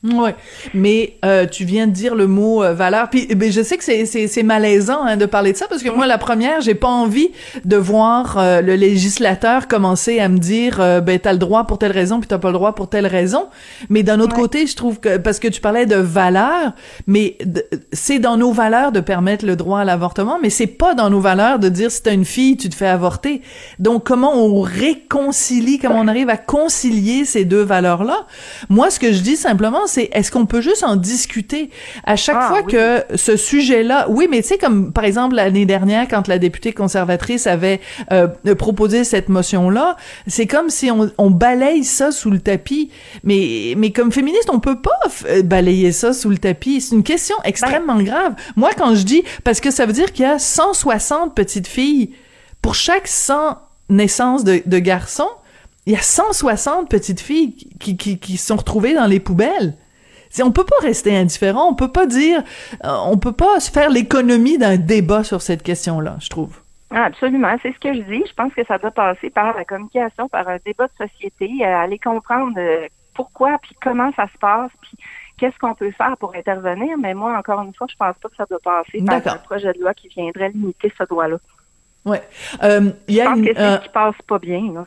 Ouais, 0.01 0.34
mais 0.74 1.18
euh, 1.25 1.46
tu 1.46 1.65
viens 1.65 1.86
de 1.86 1.91
dire 1.91 2.15
le 2.15 2.25
mot 2.25 2.63
euh, 2.63 2.74
valeur. 2.74 3.10
Puis 3.10 3.27
ben, 3.36 3.51
je 3.51 3.62
sais 3.62 3.75
que 3.77 3.84
c'est 3.84 4.06
c'est 4.06 4.44
malaisant 4.44 5.03
hein, 5.03 5.18
de 5.18 5.25
parler 5.25 5.51
de 5.51 5.58
ça 5.58 5.68
parce 5.68 5.84
que 5.84 5.89
moi 5.89 6.08
la 6.08 6.18
première, 6.18 6.62
j'ai 6.62 6.74
pas 6.74 6.88
envie 6.88 7.32
de 7.65 7.75
voir 7.75 8.38
euh, 8.38 8.62
le 8.62 8.75
législateur 8.75 9.68
commencer 9.68 10.22
à 10.22 10.29
me 10.29 10.38
dire 10.38 10.77
ben 11.03 11.20
t'as 11.20 11.34
le 11.34 11.38
droit 11.38 11.65
pour 11.65 11.79
telle 11.79 11.91
raison 11.91 12.20
puis 12.22 12.29
t'as 12.29 12.38
pas 12.38 12.48
le 12.48 12.53
droit 12.53 12.75
pour 12.75 12.88
telle 12.88 13.08
raison. 13.08 13.48
Mais 13.89 14.01
d'un 14.03 14.22
autre 14.22 14.36
Ouais. 14.36 14.41
côté, 14.44 14.68
je 14.68 14.75
trouve 14.77 15.01
que 15.01 15.18
parce 15.18 15.38
que 15.39 15.50
tu 15.50 15.60
parlais 15.60 15.86
de 15.86 15.96
valeur, 15.98 16.72
mais 17.06 17.38
c'est 17.91 18.20
dans 18.20 18.38
nos 18.38 18.53
valeurs 18.53 18.94
de 18.94 19.01
permettre 19.01 19.46
le 19.46 19.58
droit 19.58 19.82
à 19.82 19.84
l'avortement, 19.86 20.38
mais 20.41 20.50
c'est 20.50 20.68
pas 20.68 20.94
dans 20.94 21.10
nos 21.10 21.20
valeurs 21.20 21.60
de 21.60 21.68
dire 21.68 21.91
si 21.91 22.03
t'as 22.03 22.13
une 22.13 22.25
fille, 22.25 22.56
tu 22.56 22.70
te 22.70 22.75
fais 22.75 22.88
avorter. 22.88 23.41
Donc 23.79 24.06
comment 24.06 24.34
on 24.34 24.62
réconcilie, 24.62 25.77
comment 25.79 26.00
on 26.00 26.08
arrive 26.08 26.29
à 26.29 26.38
concilier 26.38 27.25
ces 27.25 27.44
deux 27.44 27.63
valeurs-là? 27.63 28.27
Moi, 28.70 28.89
ce 28.91 29.00
que 29.00 29.12
je 29.12 29.20
dis 29.22 29.36
simplement, 29.36 29.88
c'est 29.89 30.10
est-ce 30.13 30.31
qu'on 30.31 30.46
peut 30.46 30.62
juste 30.62 30.84
en 30.84 30.96
discuter? 30.96 31.69
À 32.05 32.15
chaque 32.15 32.38
Ah, 32.39 32.48
fois 32.48 32.62
oui. 32.65 32.72
que 32.72 33.03
ce 33.15 33.36
sujet-là, 33.36 34.08
oui, 34.10 34.27
mais 34.29 34.41
tu 34.41 34.48
sais 34.50 34.58
comme 34.58 34.93
par 34.93 35.03
exemple 35.03 35.36
l'année 35.36 35.65
dernière 35.65 36.08
quand 36.08 36.27
la 36.27 36.39
députée 36.39 36.72
conservatrice 36.72 37.48
avait 37.48 37.81
euh, 38.13 38.27
proposé 38.58 39.03
cette 39.03 39.27
motion-là, 39.29 39.98
c'est 40.27 40.48
comme 40.48 40.69
si 40.69 40.89
on, 40.91 41.12
on 41.17 41.29
balaye 41.31 41.84
ça 41.84 42.12
sous 42.12 42.29
le 42.31 42.39
tapis. 42.39 42.89
Mais 43.24 43.74
mais 43.77 43.91
comme 43.91 44.12
féministe, 44.12 44.50
on 44.53 44.60
peut 44.60 44.79
pas 44.79 44.98
f- 45.08 45.41
balayer 45.41 45.91
ça 45.91 46.13
sous 46.13 46.29
le 46.29 46.38
tapis. 46.38 46.81
C'est 46.81 46.96
une 46.96 47.03
question 47.03 47.36
extrêmement 47.43 48.01
grave. 48.01 48.34
Moi, 48.55 48.69
quand 48.77 48.96
je 48.96 49.03
dis 49.03 49.24
parce 49.43 49.60
que 49.60 49.72
ça 49.72 49.86
veut 49.86 49.93
dire 49.93 50.13
qu'il 50.13 50.24
y 50.24 50.27
a 50.29 50.39
160 50.39 51.36
petites 51.36 51.67
filles 51.67 52.12
pour 52.62 52.75
chaque 52.75 53.08
100 53.08 53.58
naissances 53.89 54.43
de, 54.43 54.62
de 54.65 54.79
garçons, 54.79 55.29
il 55.86 55.93
y 55.93 55.95
a 55.95 56.01
160 56.01 56.89
petites 56.89 57.19
filles 57.21 57.53
qui, 57.79 57.98
qui, 57.98 58.19
qui 58.19 58.38
sont 58.38 58.55
retrouvées 58.57 58.93
dans 58.93 59.05
les 59.07 59.19
poubelles. 59.19 59.75
C'est- 60.29 60.43
On 60.43 60.51
peut 60.51 60.65
pas 60.65 60.75
rester 60.81 61.15
indifférent, 61.17 61.67
on 61.69 61.74
peut 61.75 61.91
pas 61.91 62.05
dire, 62.05 62.43
euh, 62.86 62.89
on 63.05 63.17
peut 63.17 63.31
pas 63.31 63.59
se 63.59 63.71
faire 63.71 63.89
l'économie 63.89 64.57
d'un 64.57 64.77
débat 64.77 65.24
sur 65.24 65.41
cette 65.41 65.63
question-là, 65.63 66.17
je 66.19 66.29
trouve. 66.29 66.59
Ah, 66.91 67.05
absolument, 67.05 67.55
c'est 67.62 67.71
ce 67.74 67.79
que 67.79 67.93
je 67.93 68.01
dis. 68.01 68.24
Je 68.27 68.33
pense 68.33 68.53
que 68.53 68.65
ça 68.65 68.77
doit 68.77 68.91
passer 68.91 69.29
par 69.29 69.55
la 69.55 69.63
communication, 69.65 70.27
par 70.27 70.48
un 70.48 70.57
débat 70.65 70.88
de 70.88 71.07
société, 71.07 71.50
euh, 71.62 71.65
aller 71.77 72.00
comprendre 72.00 72.53
euh, 72.57 72.88
pourquoi, 73.15 73.57
puis 73.62 73.75
comment 73.81 74.12
ça 74.15 74.25
se 74.33 74.38
passe, 74.39 74.71
puis 74.81 74.98
qu'est-ce 75.38 75.57
qu'on 75.59 75.75
peut 75.75 75.91
faire 75.91 76.15
pour 76.17 76.33
intervenir. 76.36 76.98
Mais 77.00 77.13
moi, 77.13 77.38
encore 77.38 77.62
une 77.62 77.74
fois, 77.75 77.88
je 77.89 77.95
pense 77.95 78.15
pas 78.21 78.29
que 78.29 78.36
ça 78.36 78.45
doit 78.50 78.59
passer 78.59 79.03
par 79.03 79.17
un 79.36 79.38
projet 79.38 79.71
de 79.74 79.79
loi 79.79 79.93
qui 79.93 80.07
viendrait 80.09 80.50
limiter 80.50 80.91
ce 80.98 81.03
droit-là. 81.03 81.38
Ouais. 82.05 82.21
Euh, 82.63 82.91
Je 83.07 83.19
a 83.19 83.25
pense 83.25 83.38
une, 83.38 83.45
que 83.45 83.51
c'est 83.55 83.62
euh, 83.62 83.77
ce 83.77 83.81
qui 83.83 83.89
passe 83.89 84.15
pas 84.27 84.39
bien. 84.39 84.71
Là. 84.74 84.86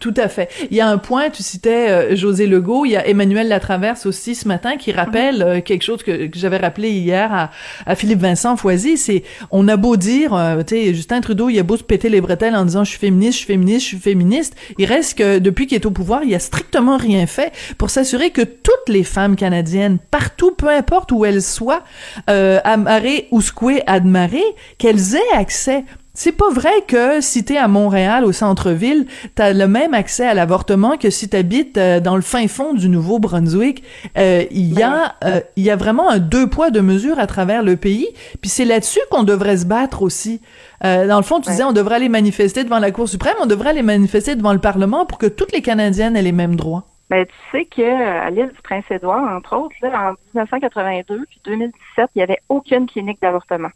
Tout 0.00 0.14
à 0.16 0.28
fait. 0.28 0.48
Il 0.70 0.76
y 0.76 0.80
a 0.80 0.88
un 0.88 0.98
point, 0.98 1.30
tu 1.30 1.42
citais 1.42 1.90
euh, 1.90 2.16
José 2.16 2.46
Legault, 2.46 2.84
il 2.84 2.92
y 2.92 2.96
a 2.96 3.06
Emmanuel 3.06 3.48
Latraverse 3.48 4.06
aussi 4.06 4.34
ce 4.34 4.48
matin 4.48 4.76
qui 4.76 4.92
rappelle 4.92 5.42
euh, 5.42 5.60
quelque 5.60 5.82
chose 5.82 6.02
que, 6.02 6.26
que 6.26 6.38
j'avais 6.38 6.56
rappelé 6.56 6.90
hier 6.90 7.32
à, 7.32 7.50
à 7.86 7.94
Philippe 7.94 8.20
Vincent 8.20 8.56
Foisy, 8.56 8.96
c'est 8.96 9.22
on 9.50 9.68
a 9.68 9.76
beau 9.76 9.96
dire, 9.96 10.34
euh, 10.34 10.62
tu 10.62 10.74
sais, 10.74 10.94
Justin 10.94 11.20
Trudeau, 11.20 11.48
il 11.48 11.58
a 11.58 11.62
beau 11.62 11.76
se 11.76 11.82
péter 11.82 12.08
les 12.08 12.20
bretelles 12.20 12.56
en 12.56 12.64
disant 12.64 12.84
je 12.84 12.90
suis 12.90 12.98
féministe, 12.98 13.32
je 13.32 13.38
suis 13.38 13.46
féministe, 13.46 13.82
je 13.82 13.88
suis 13.88 13.98
féministe, 13.98 14.56
il 14.78 14.86
reste 14.86 15.18
que 15.18 15.38
depuis 15.38 15.66
qu'il 15.66 15.76
est 15.76 15.86
au 15.86 15.90
pouvoir, 15.90 16.22
il 16.24 16.34
a 16.34 16.38
strictement 16.38 16.96
rien 16.96 17.26
fait 17.26 17.52
pour 17.78 17.90
s'assurer 17.90 18.30
que 18.30 18.42
toutes 18.42 18.88
les 18.88 19.04
femmes 19.04 19.36
canadiennes, 19.36 19.98
partout, 20.10 20.52
peu 20.52 20.68
importe 20.68 21.12
où 21.12 21.24
elles 21.24 21.42
soient, 21.42 21.82
euh, 22.30 22.60
amarrées, 22.64 23.28
ousquées, 23.30 23.82
admarées, 23.86 24.42
qu'elles 24.78 25.14
aient 25.14 25.36
accès 25.36 25.84
c'est 26.14 26.32
pas 26.32 26.48
vrai 26.50 26.72
que 26.86 27.20
si 27.20 27.44
t'es 27.44 27.56
à 27.56 27.66
Montréal, 27.66 28.24
au 28.24 28.32
centre-ville, 28.32 29.06
t'as 29.34 29.52
le 29.52 29.66
même 29.66 29.94
accès 29.94 30.26
à 30.26 30.32
l'avortement 30.32 30.96
que 30.96 31.10
si 31.10 31.28
t'habites 31.28 31.76
euh, 31.76 31.98
dans 31.98 32.14
le 32.14 32.22
fin 32.22 32.46
fond 32.46 32.72
du 32.72 32.88
Nouveau-Brunswick. 32.88 33.82
Euh, 34.16 34.44
Il 34.50 34.78
y 34.78 34.82
a, 34.82 35.16
euh, 35.24 35.40
il 35.56 35.64
y 35.64 35.70
a 35.70 35.76
vraiment 35.76 36.08
un 36.08 36.18
deux 36.18 36.48
poids 36.48 36.70
deux 36.70 36.82
mesures 36.82 37.18
à 37.18 37.26
travers 37.26 37.62
le 37.64 37.76
pays. 37.76 38.06
Puis 38.40 38.48
c'est 38.48 38.64
là-dessus 38.64 39.00
qu'on 39.10 39.24
devrait 39.24 39.56
se 39.56 39.66
battre 39.66 40.02
aussi. 40.02 40.40
Euh, 40.84 41.06
dans 41.06 41.16
le 41.16 41.24
fond, 41.24 41.40
tu 41.40 41.50
disais, 41.50 41.64
on 41.64 41.72
devrait 41.72 41.96
aller 41.96 42.08
manifester 42.08 42.62
devant 42.62 42.78
la 42.78 42.90
Cour 42.90 43.08
suprême, 43.08 43.34
on 43.42 43.46
devrait 43.46 43.70
aller 43.70 43.82
manifester 43.82 44.36
devant 44.36 44.52
le 44.52 44.60
Parlement 44.60 45.06
pour 45.06 45.18
que 45.18 45.26
toutes 45.26 45.52
les 45.52 45.62
Canadiennes 45.62 46.16
aient 46.16 46.22
les 46.22 46.32
mêmes 46.32 46.56
droits. 46.56 46.84
Ben, 47.10 47.26
tu 47.26 47.34
sais 47.52 47.64
que 47.66 47.82
euh, 47.82 48.22
à 48.22 48.30
l'île 48.30 48.50
du 48.54 48.62
Prince-Édouard, 48.62 49.36
entre 49.36 49.56
autres, 49.56 49.74
là, 49.82 50.10
en 50.10 50.14
1982 50.34 51.24
puis 51.28 51.40
2017, 51.44 52.10
il 52.14 52.18
n'y 52.18 52.22
avait 52.22 52.38
aucune 52.48 52.86
clinique 52.86 53.20
d'avortement. 53.20 53.68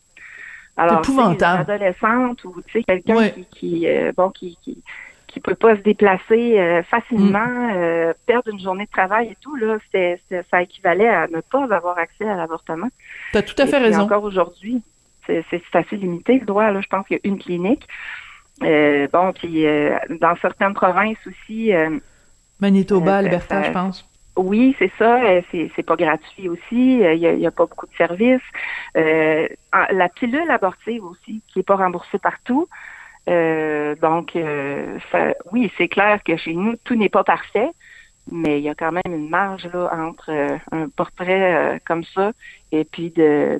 Alors, 0.78 1.00
tu 1.02 1.10
épouvantable. 1.10 1.64
une 1.68 1.70
adolescente 1.74 2.44
ou 2.44 2.54
tu 2.66 2.82
quelqu'un 2.84 3.16
Ouais. 3.16 3.32
qui, 3.32 3.44
qui 3.78 3.88
euh, 3.88 4.12
bon 4.16 4.30
qui, 4.30 4.56
qui 4.62 4.82
qui 5.26 5.40
peut 5.40 5.54
pas 5.54 5.76
se 5.76 5.82
déplacer 5.82 6.58
euh, 6.58 6.82
facilement, 6.84 7.46
Mm. 7.46 7.72
euh, 7.76 8.12
perdre 8.26 8.50
une 8.50 8.60
journée 8.60 8.86
de 8.86 8.90
travail 8.90 9.28
et 9.28 9.36
tout 9.42 9.54
là, 9.56 9.76
ça 10.50 10.62
équivalait 10.62 11.08
à 11.08 11.26
ne 11.28 11.40
pas 11.42 11.64
avoir 11.74 11.98
accès 11.98 12.26
à 12.26 12.34
l'avortement. 12.36 12.88
T'as 13.32 13.42
tout 13.42 13.54
à 13.58 13.66
fait 13.66 13.76
raison. 13.78 14.02
Encore 14.02 14.24
aujourd'hui, 14.24 14.80
c'est 15.26 15.44
c'est 15.50 15.62
assez 15.74 15.96
limité 15.96 16.38
le 16.38 16.46
droit. 16.46 16.70
Là, 16.70 16.80
je 16.80 16.86
pense 16.88 17.06
qu'il 17.06 17.18
y 17.18 17.20
a 17.22 17.28
une 17.28 17.38
clinique. 17.38 17.86
Bon, 18.60 19.32
puis 19.34 19.64
dans 20.20 20.34
certaines 20.40 20.74
provinces 20.74 21.18
aussi. 21.26 21.72
Manitoba, 22.60 23.16
Alberta, 23.18 23.62
je 23.64 23.70
pense. 23.70 24.08
Oui, 24.38 24.74
c'est 24.78 24.90
ça. 24.98 25.22
euh, 25.24 25.42
C'est, 25.50 25.82
pas 25.82 25.96
gratuit 25.96 26.48
aussi. 26.48 27.02
euh, 27.04 27.14
Il 27.14 27.20
y 27.20 27.46
a, 27.46 27.50
pas 27.50 27.66
beaucoup 27.66 27.86
de 27.86 27.94
services. 27.96 28.40
Euh, 28.96 29.48
la 29.90 30.08
pilule 30.08 30.50
abortive 30.50 31.04
aussi, 31.04 31.42
qui 31.48 31.60
est 31.60 31.62
pas 31.64 31.76
remboursée 31.76 32.18
partout. 32.18 32.68
Euh, 33.28 33.94
donc, 33.96 34.36
euh, 34.36 34.98
ça- 35.12 35.34
oui, 35.52 35.70
c'est 35.76 35.88
clair 35.88 36.22
que 36.24 36.36
chez 36.36 36.54
nous, 36.54 36.76
tout 36.84 36.94
n'est 36.94 37.10
pas 37.10 37.24
parfait, 37.24 37.70
mais 38.30 38.58
il 38.58 38.64
y 38.64 38.68
a 38.68 38.74
quand 38.74 38.92
même 38.92 39.02
une 39.14 39.28
marge 39.28 39.68
là 39.72 39.90
entre 39.92 40.30
un 40.72 40.88
portrait 40.88 41.80
comme 41.86 42.04
ça 42.04 42.32
et 42.72 42.84
puis 42.84 43.10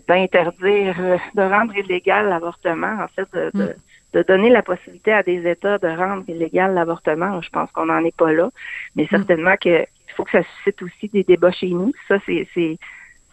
d'interdire, 0.09 0.97
de 1.35 1.43
rendre 1.43 1.77
illégal 1.77 2.29
l'avortement, 2.29 2.97
en 3.03 3.09
fait, 3.09 3.29
de, 3.35 3.51
de, 3.55 3.75
de 4.15 4.23
donner 4.23 4.51
la 4.51 4.63
possibilité 4.63 5.13
à 5.13 5.23
des 5.23 5.47
États 5.51 5.79
de 5.79 5.89
rendre 5.89 6.25
illégal 6.29 6.75
l'avortement. 6.75 7.41
Je 7.43 7.51
pense 7.51 7.71
qu'on 7.73 7.87
n'en 7.87 8.05
est 8.05 8.17
pas 8.17 8.33
là, 8.33 8.51
mais 8.97 9.07
certainement 9.11 9.57
que 9.61 9.85
faut 10.19 10.25
que 10.25 10.33
ça 10.33 10.43
suscite 10.43 10.83
aussi 10.83 11.09
des 11.09 11.23
débats 11.23 11.53
chez 11.53 11.69
nous. 11.69 11.93
Ça, 12.09 12.19
c'est 12.27 12.47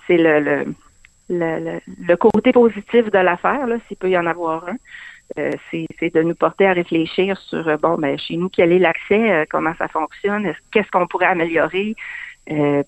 le, 0.09 0.39
le 0.39 0.65
le, 1.27 2.15
côté 2.15 2.51
positif 2.51 3.09
de 3.09 3.17
l'affaire, 3.17 3.67
s'il 3.87 3.97
peut 3.97 4.09
y 4.09 4.17
en 4.17 4.27
avoir 4.27 4.69
un. 4.69 4.77
Euh, 5.39 5.49
c'est 5.71 6.13
de 6.13 6.21
nous 6.21 6.35
porter 6.35 6.67
à 6.67 6.73
réfléchir 6.73 7.35
sur 7.39 7.67
euh, 7.67 7.77
bon 7.77 7.97
ben 7.97 8.15
chez 8.15 8.37
nous 8.37 8.47
quel 8.47 8.71
est 8.71 8.77
l'accès, 8.77 9.31
euh, 9.31 9.45
comment 9.49 9.73
ça 9.79 9.87
fonctionne, 9.87 10.45
est-ce- 10.45 10.59
qu'est-ce 10.71 10.91
qu'on 10.91 11.07
pourrait 11.07 11.25
améliorer? 11.25 11.95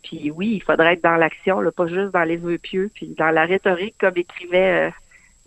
Puis 0.03 0.29
oui, 0.29 0.49
il 0.57 0.61
faudrait 0.61 0.93
être 0.93 1.03
dans 1.03 1.15
l'action, 1.15 1.63
pas 1.75 1.87
juste 1.87 2.11
dans 2.13 2.23
les 2.23 2.37
vœux 2.37 2.59
pieux, 2.59 2.91
puis 2.93 3.15
dans 3.17 3.31
la 3.31 3.45
rhétorique 3.45 3.95
comme 3.99 4.15
écrivait 4.15 4.93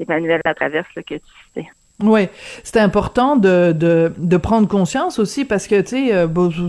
Emmanuel 0.01 0.41
Latraverse 0.45 0.93
là, 0.97 1.03
que 1.05 1.15
tu 1.15 1.21
citais. 1.47 1.69
Oui, 2.03 2.29
c'est 2.65 2.79
important 2.79 3.37
de, 3.37 3.73
de, 3.73 4.13
de 4.17 4.37
prendre 4.39 4.67
conscience 4.67 5.19
aussi 5.19 5.45
parce 5.45 5.67
que, 5.67 5.81
tu 5.83 5.89
sais, 5.89 6.15
euh, 6.15 6.27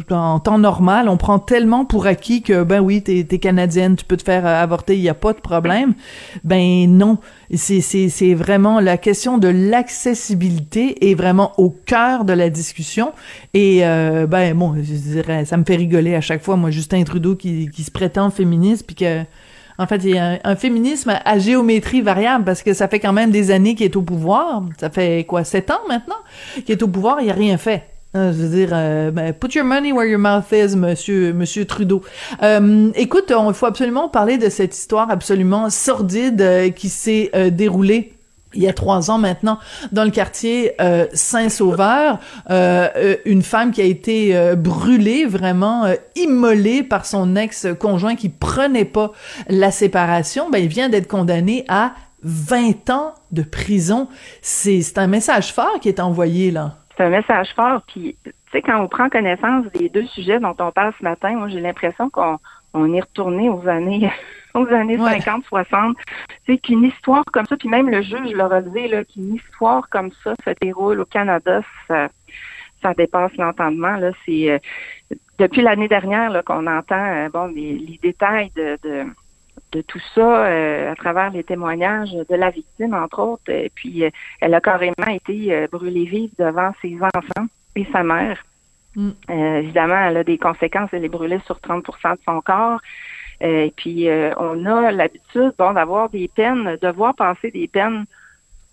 en 0.09 0.39
temps 0.39 0.57
normal, 0.57 1.07
on 1.07 1.15
prend 1.15 1.39
tellement 1.39 1.85
pour 1.85 2.05
acquis 2.05 2.41
que, 2.41 2.63
ben 2.63 2.81
oui, 2.81 3.01
t'es, 3.01 3.23
t'es 3.23 3.39
canadienne, 3.39 3.95
tu 3.95 4.03
peux 4.03 4.17
te 4.17 4.23
faire 4.23 4.45
euh, 4.45 4.61
avorter, 4.61 4.95
il 4.95 5.01
n'y 5.01 5.09
a 5.09 5.13
pas 5.13 5.31
de 5.31 5.39
problème. 5.39 5.93
Ben 6.43 6.85
non, 6.89 7.17
c'est 7.55 8.33
vraiment 8.33 8.81
la 8.81 8.97
question 8.97 9.37
de 9.37 9.47
l'accessibilité 9.47 11.09
est 11.09 11.15
vraiment 11.15 11.53
au 11.57 11.69
cœur 11.69 12.25
de 12.25 12.33
la 12.33 12.49
discussion. 12.49 13.13
Et, 13.53 13.85
euh, 13.85 14.27
ben 14.27 14.53
bon, 14.53 14.75
je 14.75 14.81
dirais, 14.81 15.45
ça 15.45 15.55
me 15.55 15.63
fait 15.63 15.77
rigoler 15.77 16.15
à 16.15 16.21
chaque 16.21 16.43
fois, 16.43 16.57
moi, 16.57 16.71
Justin 16.71 17.03
Trudeau 17.03 17.35
qui, 17.35 17.69
qui 17.69 17.83
se 17.83 17.91
prétend 17.91 18.31
féministe 18.31 18.85
puis 18.85 18.95
que... 18.95 19.23
En 19.81 19.87
fait, 19.87 20.03
il 20.03 20.11
y 20.11 20.17
a 20.19 20.39
un, 20.43 20.55
féminisme 20.55 21.19
à 21.25 21.39
géométrie 21.39 22.01
variable 22.01 22.45
parce 22.45 22.61
que 22.61 22.71
ça 22.71 22.87
fait 22.87 22.99
quand 22.99 23.13
même 23.13 23.31
des 23.31 23.49
années 23.49 23.73
qu'il 23.73 23.85
est 23.87 23.95
au 23.95 24.03
pouvoir. 24.03 24.63
Ça 24.79 24.91
fait 24.91 25.25
quoi, 25.27 25.43
sept 25.43 25.71
ans 25.71 25.81
maintenant 25.89 26.17
qu'il 26.53 26.71
est 26.71 26.83
au 26.83 26.87
pouvoir, 26.87 27.19
il 27.19 27.31
a 27.31 27.33
rien 27.33 27.57
fait. 27.57 27.87
Euh, 28.15 28.31
je 28.31 28.37
veux 28.43 28.55
dire, 28.55 28.69
euh, 28.73 29.09
ben, 29.09 29.33
put 29.33 29.57
your 29.57 29.65
money 29.65 29.91
where 29.91 30.05
your 30.05 30.19
mouth 30.19 30.51
is, 30.51 30.75
monsieur, 30.75 31.65
Trudeau. 31.65 32.03
Euh, 32.43 32.91
écoute, 32.93 33.33
il 33.35 33.53
faut 33.55 33.65
absolument 33.65 34.07
parler 34.07 34.37
de 34.37 34.49
cette 34.49 34.77
histoire 34.77 35.09
absolument 35.09 35.71
sordide 35.71 36.73
qui 36.75 36.89
s'est 36.89 37.31
déroulée 37.51 38.13
il 38.53 38.61
y 38.61 38.67
a 38.67 38.73
trois 38.73 39.11
ans 39.11 39.17
maintenant, 39.17 39.59
dans 39.91 40.03
le 40.03 40.11
quartier 40.11 40.73
euh, 40.81 41.07
Saint-Sauveur, 41.13 42.19
euh, 42.49 42.87
euh, 42.95 43.15
une 43.25 43.41
femme 43.41 43.71
qui 43.71 43.81
a 43.81 43.85
été 43.85 44.55
brûlée, 44.55 45.25
vraiment 45.25 45.85
immolée 46.15 46.83
par 46.83 47.05
son 47.05 47.35
ex-conjoint 47.35 48.15
qui 48.15 48.29
prenait 48.29 48.85
pas 48.85 49.11
la 49.47 49.71
séparation, 49.71 50.49
ben, 50.49 50.59
il 50.59 50.67
vient 50.67 50.89
d'être 50.89 51.07
condamné 51.07 51.65
à 51.67 51.93
20 52.23 52.89
ans 52.89 53.13
de 53.31 53.41
prison. 53.41 54.07
C'est 54.41 54.81
c'est 54.81 54.99
un 54.99 55.07
message 55.07 55.53
fort 55.53 55.79
qui 55.81 55.89
est 55.89 55.99
envoyé, 55.99 56.51
là. 56.51 56.75
C'est 56.95 57.03
un 57.03 57.09
message 57.09 57.47
fort. 57.55 57.81
Puis, 57.87 58.15
tu 58.23 58.31
sais, 58.51 58.61
quand 58.61 58.79
on 58.81 58.87
prend 58.87 59.09
connaissance 59.09 59.65
des 59.73 59.89
deux 59.89 60.05
sujets 60.07 60.39
dont 60.39 60.55
on 60.59 60.71
parle 60.71 60.93
ce 60.99 61.03
matin, 61.03 61.31
moi, 61.31 61.47
j'ai 61.49 61.61
l'impression 61.61 62.09
qu'on 62.09 62.37
on 62.73 62.93
est 62.93 63.01
retourné 63.01 63.49
aux 63.49 63.67
années 63.67 64.09
aux 64.53 64.67
années 64.67 64.97
Ouais. 64.97 65.19
50, 65.19 65.45
60. 65.45 65.97
C'est 66.45 66.57
qu'une 66.57 66.83
histoire 66.83 67.23
comme 67.31 67.45
ça, 67.45 67.57
puis 67.57 67.69
même 67.69 67.89
le 67.89 68.01
juge 68.01 68.33
l'a 68.33 68.47
relevé, 68.47 68.87
là, 68.87 69.03
qu'une 69.03 69.35
histoire 69.35 69.89
comme 69.89 70.11
ça 70.23 70.33
se 70.45 70.51
déroule 70.61 70.99
au 70.99 71.05
Canada, 71.05 71.61
ça, 71.87 72.09
ça 72.81 72.93
dépasse 72.93 73.35
l'entendement. 73.37 73.95
Là, 73.95 74.11
c'est 74.25 74.51
euh, 74.51 74.59
depuis 75.39 75.61
l'année 75.61 75.87
dernière 75.87 76.29
là, 76.29 76.43
qu'on 76.43 76.67
entend 76.67 76.95
euh, 76.95 77.29
bon 77.29 77.47
les, 77.47 77.73
les 77.73 77.99
détails 78.01 78.51
de, 78.55 78.77
de 78.83 79.05
de 79.71 79.81
tout 79.81 80.01
ça 80.13 80.45
euh, 80.45 80.91
à 80.91 80.95
travers 80.95 81.31
les 81.31 81.43
témoignages 81.43 82.11
de 82.11 82.35
la 82.35 82.49
victime, 82.49 82.93
entre 82.93 83.19
autres. 83.19 83.49
Et 83.49 83.71
puis, 83.73 84.03
euh, 84.03 84.09
elle 84.41 84.53
a 84.53 84.61
carrément 84.61 85.07
été 85.07 85.53
euh, 85.53 85.67
brûlée 85.71 86.05
vive 86.05 86.31
devant 86.37 86.71
ses 86.81 86.97
enfants 87.01 87.47
et 87.75 87.87
sa 87.91 88.03
mère. 88.03 88.43
Mm. 88.95 89.11
Évidemment, 89.29 90.07
elle 90.07 90.17
a 90.17 90.23
des 90.23 90.37
conséquences. 90.37 90.89
Elle 90.91 91.05
est 91.05 91.09
brûlée 91.09 91.39
sur 91.45 91.59
30% 91.59 92.15
de 92.15 92.19
son 92.27 92.41
corps. 92.41 92.81
Euh, 93.41 93.65
et 93.65 93.73
puis, 93.75 94.07
euh, 94.07 94.33
on 94.37 94.65
a 94.65 94.91
l'habitude 94.91 95.53
bon, 95.57 95.73
d'avoir 95.73 96.09
des 96.09 96.27
peines, 96.27 96.77
de 96.81 96.87
voir 96.89 97.15
passer 97.15 97.51
des 97.51 97.67
peines 97.67 98.05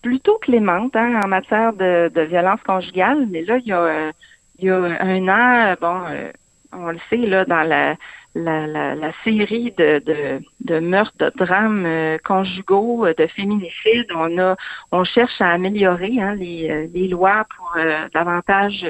plutôt 0.03 0.39
clémentes 0.39 0.95
hein, 0.95 1.21
en 1.25 1.29
matière 1.29 1.73
de, 1.73 2.11
de 2.15 2.21
violence 2.23 2.63
conjugale. 2.65 3.27
Mais 3.31 3.43
là, 3.43 3.59
il 3.59 3.67
y 3.67 3.73
a, 3.73 4.13
il 4.59 4.65
y 4.67 4.71
a 4.71 4.77
un 4.77 5.29
an, 5.29 5.75
bon, 5.81 6.03
euh, 6.11 6.31
on 6.73 6.89
le 6.89 6.99
sait, 7.09 7.17
là, 7.17 7.45
dans 7.47 7.63
la, 7.63 7.97
la, 8.35 8.67
la, 8.67 8.95
la 8.95 9.13
série 9.25 9.73
de, 9.79 10.01
de, 10.05 10.41
de 10.61 10.79
meurtres, 10.81 11.17
de 11.19 11.33
drames 11.37 12.19
conjugaux, 12.25 13.07
de 13.07 13.27
féminicides, 13.27 14.11
on 14.15 14.39
a 14.39 14.55
on 14.93 15.03
cherche 15.05 15.41
à 15.41 15.51
améliorer 15.53 16.21
hein, 16.21 16.35
les, 16.35 16.89
les 16.93 17.09
lois 17.09 17.47
pour 17.57 17.75
euh, 17.79 18.07
davantage 18.13 18.87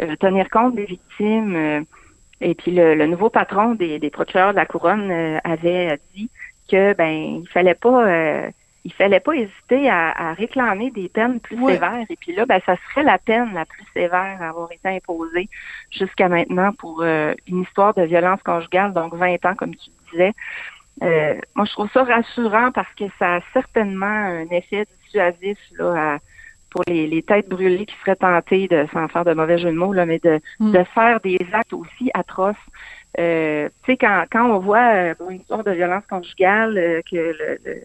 euh, 0.00 0.16
tenir 0.16 0.50
compte 0.50 0.74
des 0.74 0.84
victimes. 0.84 1.84
Et 2.42 2.54
puis 2.54 2.70
le, 2.72 2.94
le 2.94 3.06
nouveau 3.06 3.30
patron 3.30 3.74
des, 3.74 3.98
des 3.98 4.10
procureurs 4.10 4.52
de 4.52 4.56
la 4.56 4.66
couronne 4.66 5.10
euh, 5.10 5.38
avait 5.44 5.98
dit 6.14 6.30
que 6.70 6.94
ben 6.94 7.40
il 7.42 7.48
fallait 7.48 7.74
pas 7.74 8.06
euh, 8.06 8.50
il 8.84 8.92
fallait 8.92 9.20
pas 9.20 9.34
hésiter 9.34 9.88
à, 9.88 10.10
à 10.10 10.32
réclamer 10.32 10.90
des 10.90 11.08
peines 11.08 11.38
plus 11.38 11.56
sévères. 11.74 12.04
Et 12.10 12.16
puis 12.16 12.34
là, 12.34 12.46
ben, 12.46 12.60
ça 12.66 12.74
serait 12.88 13.04
la 13.04 13.16
peine 13.18 13.54
la 13.54 13.64
plus 13.64 13.84
sévère 13.94 14.38
à 14.40 14.48
avoir 14.48 14.72
été 14.72 14.88
imposée 14.88 15.48
jusqu'à 15.92 16.28
maintenant 16.28 16.72
pour 16.72 17.00
euh, 17.02 17.32
une 17.46 17.62
histoire 17.62 17.94
de 17.94 18.02
violence 18.02 18.42
conjugale, 18.42 18.92
donc 18.92 19.14
20 19.14 19.44
ans, 19.46 19.54
comme 19.54 19.76
tu 19.76 19.88
disais. 20.10 20.32
Euh, 21.02 21.34
moi, 21.54 21.64
je 21.64 21.72
trouve 21.72 21.90
ça 21.92 22.02
rassurant 22.02 22.72
parce 22.72 22.92
que 22.94 23.04
ça 23.20 23.36
a 23.36 23.40
certainement 23.52 24.06
un 24.06 24.48
effet 24.50 24.84
dissuasif 25.04 25.58
là, 25.78 26.14
à- 26.14 26.18
pour 26.72 26.82
les, 26.88 27.06
les 27.06 27.22
têtes 27.22 27.48
brûlées 27.48 27.86
qui 27.86 27.94
seraient 28.00 28.16
tentées 28.16 28.66
de, 28.66 28.86
sans 28.92 29.06
faire 29.08 29.24
de 29.24 29.34
mauvais 29.34 29.58
jeu 29.58 29.70
de 29.70 29.76
mots, 29.76 29.92
là, 29.92 30.06
mais 30.06 30.18
de, 30.18 30.40
Mm. 30.58 30.72
de 30.72 30.84
faire 30.94 31.20
des 31.20 31.38
actes 31.52 31.72
aussi 31.72 32.10
atroces. 32.14 32.56
Euh, 33.20 33.68
tu 33.84 33.92
sais, 33.92 33.96
quand, 33.98 34.24
quand 34.32 34.50
on 34.50 34.58
voit 34.58 34.94
euh, 34.94 35.14
bon, 35.18 35.30
une 35.30 35.40
histoire 35.40 35.62
de 35.62 35.70
violence 35.72 36.04
conjugale, 36.08 36.78
euh, 36.78 37.00
que 37.10 37.16
le, 37.16 37.58
le- 37.64 37.82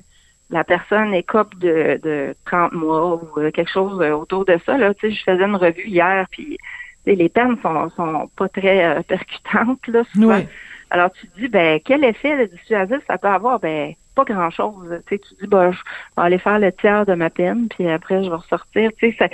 la 0.50 0.64
personne 0.64 1.14
écope 1.14 1.56
de, 1.60 2.00
de 2.02 2.34
30 2.46 2.72
mois 2.72 3.16
ou 3.16 3.40
euh, 3.42 3.52
quelque 3.52 3.70
chose 3.70 4.00
euh, 4.02 4.12
autour 4.16 4.46
de 4.46 4.58
ça, 4.66 4.78
là, 4.78 4.94
tu 4.94 5.10
sais, 5.10 5.14
je 5.16 5.24
faisais 5.24 5.44
une 5.44 5.58
revue 5.58 5.88
hier, 5.88 6.26
puis 6.32 6.58
les 7.06 7.28
peines 7.30 7.58
sont, 7.62 7.90
sont 7.98 8.30
pas 8.38 8.48
très 8.48 8.86
euh, 8.86 9.02
percutantes, 9.08 9.86
là, 9.88 10.04
souvent. 10.14 10.38
Oui. 10.38 10.48
Alors 10.90 11.12
tu 11.12 11.28
te 11.28 11.40
dis, 11.40 11.48
ben, 11.50 11.80
quel 11.84 12.04
effet 12.04 12.48
dissuasif 12.48 13.00
ça 13.08 13.18
peut 13.18 13.28
avoir? 13.28 13.60
Ben, 13.60 13.94
pas 14.16 14.24
grand-chose. 14.24 15.02
Tu 15.08 15.16
sais, 15.16 15.20
tu 15.22 15.36
dis, 15.42 15.48
ben, 15.48 15.72
je 15.72 15.78
vais 16.18 16.24
aller 16.24 16.38
faire 16.40 16.60
le 16.60 16.72
tiers 16.72 17.06
de 17.06 17.14
ma 17.14 17.30
peine, 17.30 17.68
puis 17.70 17.88
après, 17.90 18.24
je 18.24 18.30
vais 18.30 18.36
ressortir. 18.36 18.90
Tu 18.98 19.12
sais, 19.16 19.30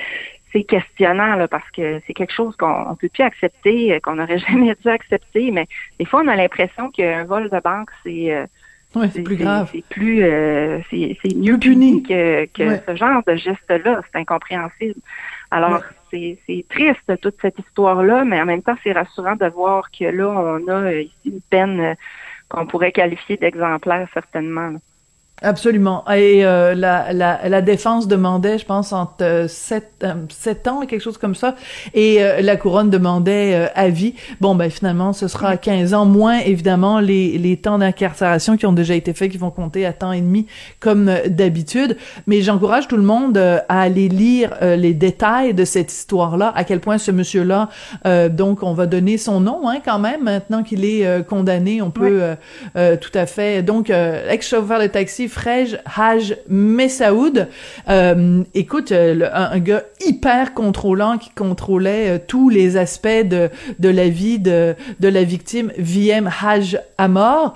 c'est 0.52 0.64
questionnant, 0.64 1.36
là, 1.36 1.48
parce 1.48 1.70
que 1.72 2.00
c'est 2.06 2.14
quelque 2.14 2.34
chose 2.34 2.56
qu'on 2.58 2.86
on 2.90 2.96
peut 2.96 3.10
plus 3.10 3.24
accepter, 3.24 3.94
euh, 3.94 4.00
qu'on 4.00 4.16
n'aurait 4.16 4.38
jamais 4.50 4.76
dû 4.84 4.90
accepter, 4.90 5.52
mais 5.52 5.68
des 6.00 6.06
fois, 6.06 6.22
on 6.24 6.28
a 6.28 6.36
l'impression 6.36 6.92
qu'un 6.92 7.24
vol 7.24 7.50
de 7.50 7.60
banque, 7.60 7.90
c'est... 8.04 8.34
euh, 8.34 8.46
Ouais, 8.96 9.10
c'est 9.12 9.24
plus 9.24 9.38
grave. 9.38 9.70
C'est 9.72 9.84
plus, 9.90 10.24
euh, 10.24 10.80
c'est 10.92 11.18
mieux 11.36 11.58
puni. 11.58 12.04
puni 12.04 12.04
que, 12.04 12.46
que 12.46 12.64
Ouais. 12.64 12.84
ce 12.88 12.96
genre 12.96 13.24
de 13.26 13.36
geste-là. 13.36 14.02
C'est 14.12 14.20
incompréhensible. 14.20 15.00
Alors, 15.50 15.72
Ouais. 15.72 15.80
C'est 16.46 16.66
triste 16.70 17.22
toute 17.22 17.36
cette 17.42 17.58
histoire-là, 17.60 18.24
mais 18.24 18.42
en 18.42 18.46
même 18.46 18.62
temps, 18.62 18.76
c'est 18.84 18.92
rassurant 18.92 19.36
de 19.36 19.48
voir 19.48 19.90
que 19.92 20.06
là, 20.06 20.30
on 20.30 20.68
a 20.68 20.94
ici 20.94 21.14
une 21.26 21.42
peine 21.42 21.80
euh, 21.80 21.94
qu'on 22.50 22.68
pourrait 22.68 22.92
qualifier 22.92 23.38
d'exemplaire 23.38 24.08
certainement. 24.14 24.76
Absolument. 25.44 26.06
Et 26.10 26.46
euh, 26.46 26.74
la, 26.74 27.12
la, 27.12 27.50
la 27.50 27.62
défense 27.62 28.08
demandait, 28.08 28.58
je 28.58 28.66
pense, 28.66 28.94
entre 28.94 29.24
euh, 29.24 29.48
7, 29.50 29.92
euh, 30.04 30.14
sept 30.30 30.68
ans, 30.70 30.86
quelque 30.86 31.02
chose 31.02 31.18
comme 31.18 31.36
ça, 31.36 31.56
et 31.94 32.24
euh, 32.24 32.42
la 32.42 32.56
couronne 32.56 32.90
demandait 32.90 33.70
euh, 33.76 33.90
vie. 33.90 34.16
Bon, 34.40 34.56
ben 34.56 34.72
finalement, 34.72 35.12
ce 35.12 35.28
sera 35.28 35.58
15 35.58 35.94
ans, 35.94 36.06
moins 36.06 36.40
évidemment 36.40 37.02
les, 37.02 37.38
les 37.38 37.58
temps 37.58 37.78
d'incarcération 37.78 38.56
qui 38.56 38.66
ont 38.66 38.74
déjà 38.74 38.96
été 38.96 39.14
faits, 39.14 39.32
qui 39.32 39.38
vont 39.38 39.52
compter 39.52 39.86
à 39.86 39.92
temps 39.92 40.14
et 40.14 40.22
demi, 40.22 40.48
comme 40.80 41.12
d'habitude. 41.28 41.98
Mais 42.26 42.42
j'encourage 42.42 42.88
tout 42.88 42.98
le 42.98 43.04
monde 43.04 43.38
euh, 43.38 43.60
à 43.68 43.82
aller 43.82 44.08
lire 44.08 44.56
euh, 44.62 44.78
les 44.78 44.94
détails 44.94 45.54
de 45.54 45.66
cette 45.66 45.92
histoire-là, 45.92 46.54
à 46.56 46.64
quel 46.64 46.80
point 46.80 46.98
ce 46.98 47.12
monsieur-là, 47.12 47.70
euh, 48.06 48.30
donc 48.30 48.64
on 48.64 48.74
va 48.74 48.86
donner 48.86 49.18
son 49.18 49.42
nom 49.42 49.68
hein, 49.68 49.80
quand 49.84 50.00
même, 50.00 50.24
maintenant 50.24 50.64
qu'il 50.64 50.86
est 50.86 51.06
euh, 51.06 51.22
condamné, 51.22 51.82
on 51.82 51.92
peut 51.92 52.22
euh, 52.22 52.36
euh, 52.78 52.96
tout 52.96 53.12
à 53.14 53.26
fait. 53.26 53.62
Donc, 53.62 53.90
euh, 53.90 54.30
ex-chauffeur 54.30 54.80
de 54.80 54.88
taxi, 54.88 55.28
Frej 55.34 55.80
Haj 55.86 56.38
Messaoud, 56.48 57.48
euh, 57.90 58.44
écoute, 58.54 58.92
euh, 58.92 59.28
un, 59.34 59.58
gars 59.58 59.84
hyper 60.06 60.54
contrôlant 60.54 61.18
qui 61.18 61.32
contrôlait 61.32 62.10
euh, 62.10 62.20
tous 62.26 62.50
les 62.50 62.78
aspects 62.78 63.08
de, 63.08 63.50
la 63.82 64.10
vie 64.10 64.38
de, 64.38 64.76
la 65.02 65.24
victime, 65.24 65.72
VM 65.78 66.30
Haj 66.42 66.80
Amor. 67.00 67.56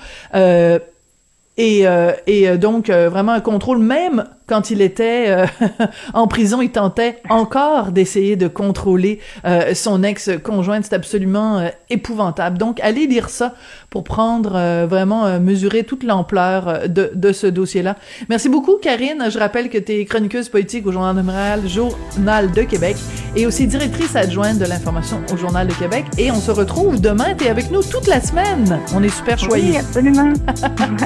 Et, 1.59 1.85
et 2.27 2.57
donc, 2.57 2.89
vraiment 2.89 3.31
un 3.31 3.39
contrôle, 3.39 3.79
même 3.79 4.25
quand 4.47 4.71
il 4.71 4.81
était 4.81 5.25
euh, 5.27 5.45
en 6.13 6.27
prison, 6.27 6.61
il 6.61 6.71
tentait 6.71 7.19
encore 7.29 7.91
d'essayer 7.91 8.35
de 8.35 8.47
contrôler 8.47 9.19
euh, 9.45 9.75
son 9.75 10.03
ex-conjointe. 10.03 10.85
C'est 10.85 10.95
absolument 10.95 11.59
euh, 11.59 11.67
épouvantable. 11.89 12.57
Donc, 12.57 12.79
allez 12.79 13.07
lire 13.07 13.29
ça 13.29 13.53
pour 13.89 14.03
prendre 14.03 14.85
vraiment, 14.85 15.39
mesurer 15.39 15.83
toute 15.83 16.03
l'ampleur 16.03 16.87
de, 16.87 17.11
de 17.13 17.31
ce 17.31 17.47
dossier-là. 17.47 17.95
Merci 18.29 18.49
beaucoup, 18.49 18.75
Karine. 18.81 19.25
Je 19.29 19.39
rappelle 19.39 19.69
que 19.69 19.77
tu 19.77 19.93
es 19.93 20.05
chroniqueuse 20.05 20.49
politique 20.49 20.85
au 20.85 20.91
Journal 20.91 21.15
de 21.15 21.21
Montréal, 21.21 21.61
Journal 21.67 22.51
de 22.51 22.61
Québec, 22.63 22.97
et 23.35 23.45
aussi 23.47 23.65
directrice 23.65 24.15
adjointe 24.15 24.59
de 24.59 24.65
l'information 24.65 25.21
au 25.33 25.37
Journal 25.37 25.67
de 25.67 25.73
Québec. 25.73 26.05
Et 26.17 26.31
on 26.31 26.39
se 26.39 26.51
retrouve 26.51 26.99
demain. 27.01 27.33
Tu 27.37 27.45
es 27.45 27.49
avec 27.49 27.71
nous 27.71 27.81
toute 27.81 28.07
la 28.07 28.21
semaine. 28.21 28.79
On 28.93 29.01
est 29.01 29.09
super 29.09 29.39
choyés. 29.39 29.71
Oui, 29.71 29.77
absolument. 29.77 30.33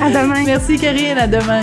à 0.02 0.10
demain. 0.10 0.44
Merci, 0.46 0.78
Karine. 0.78 1.18
À 1.18 1.28
demain. 1.28 1.62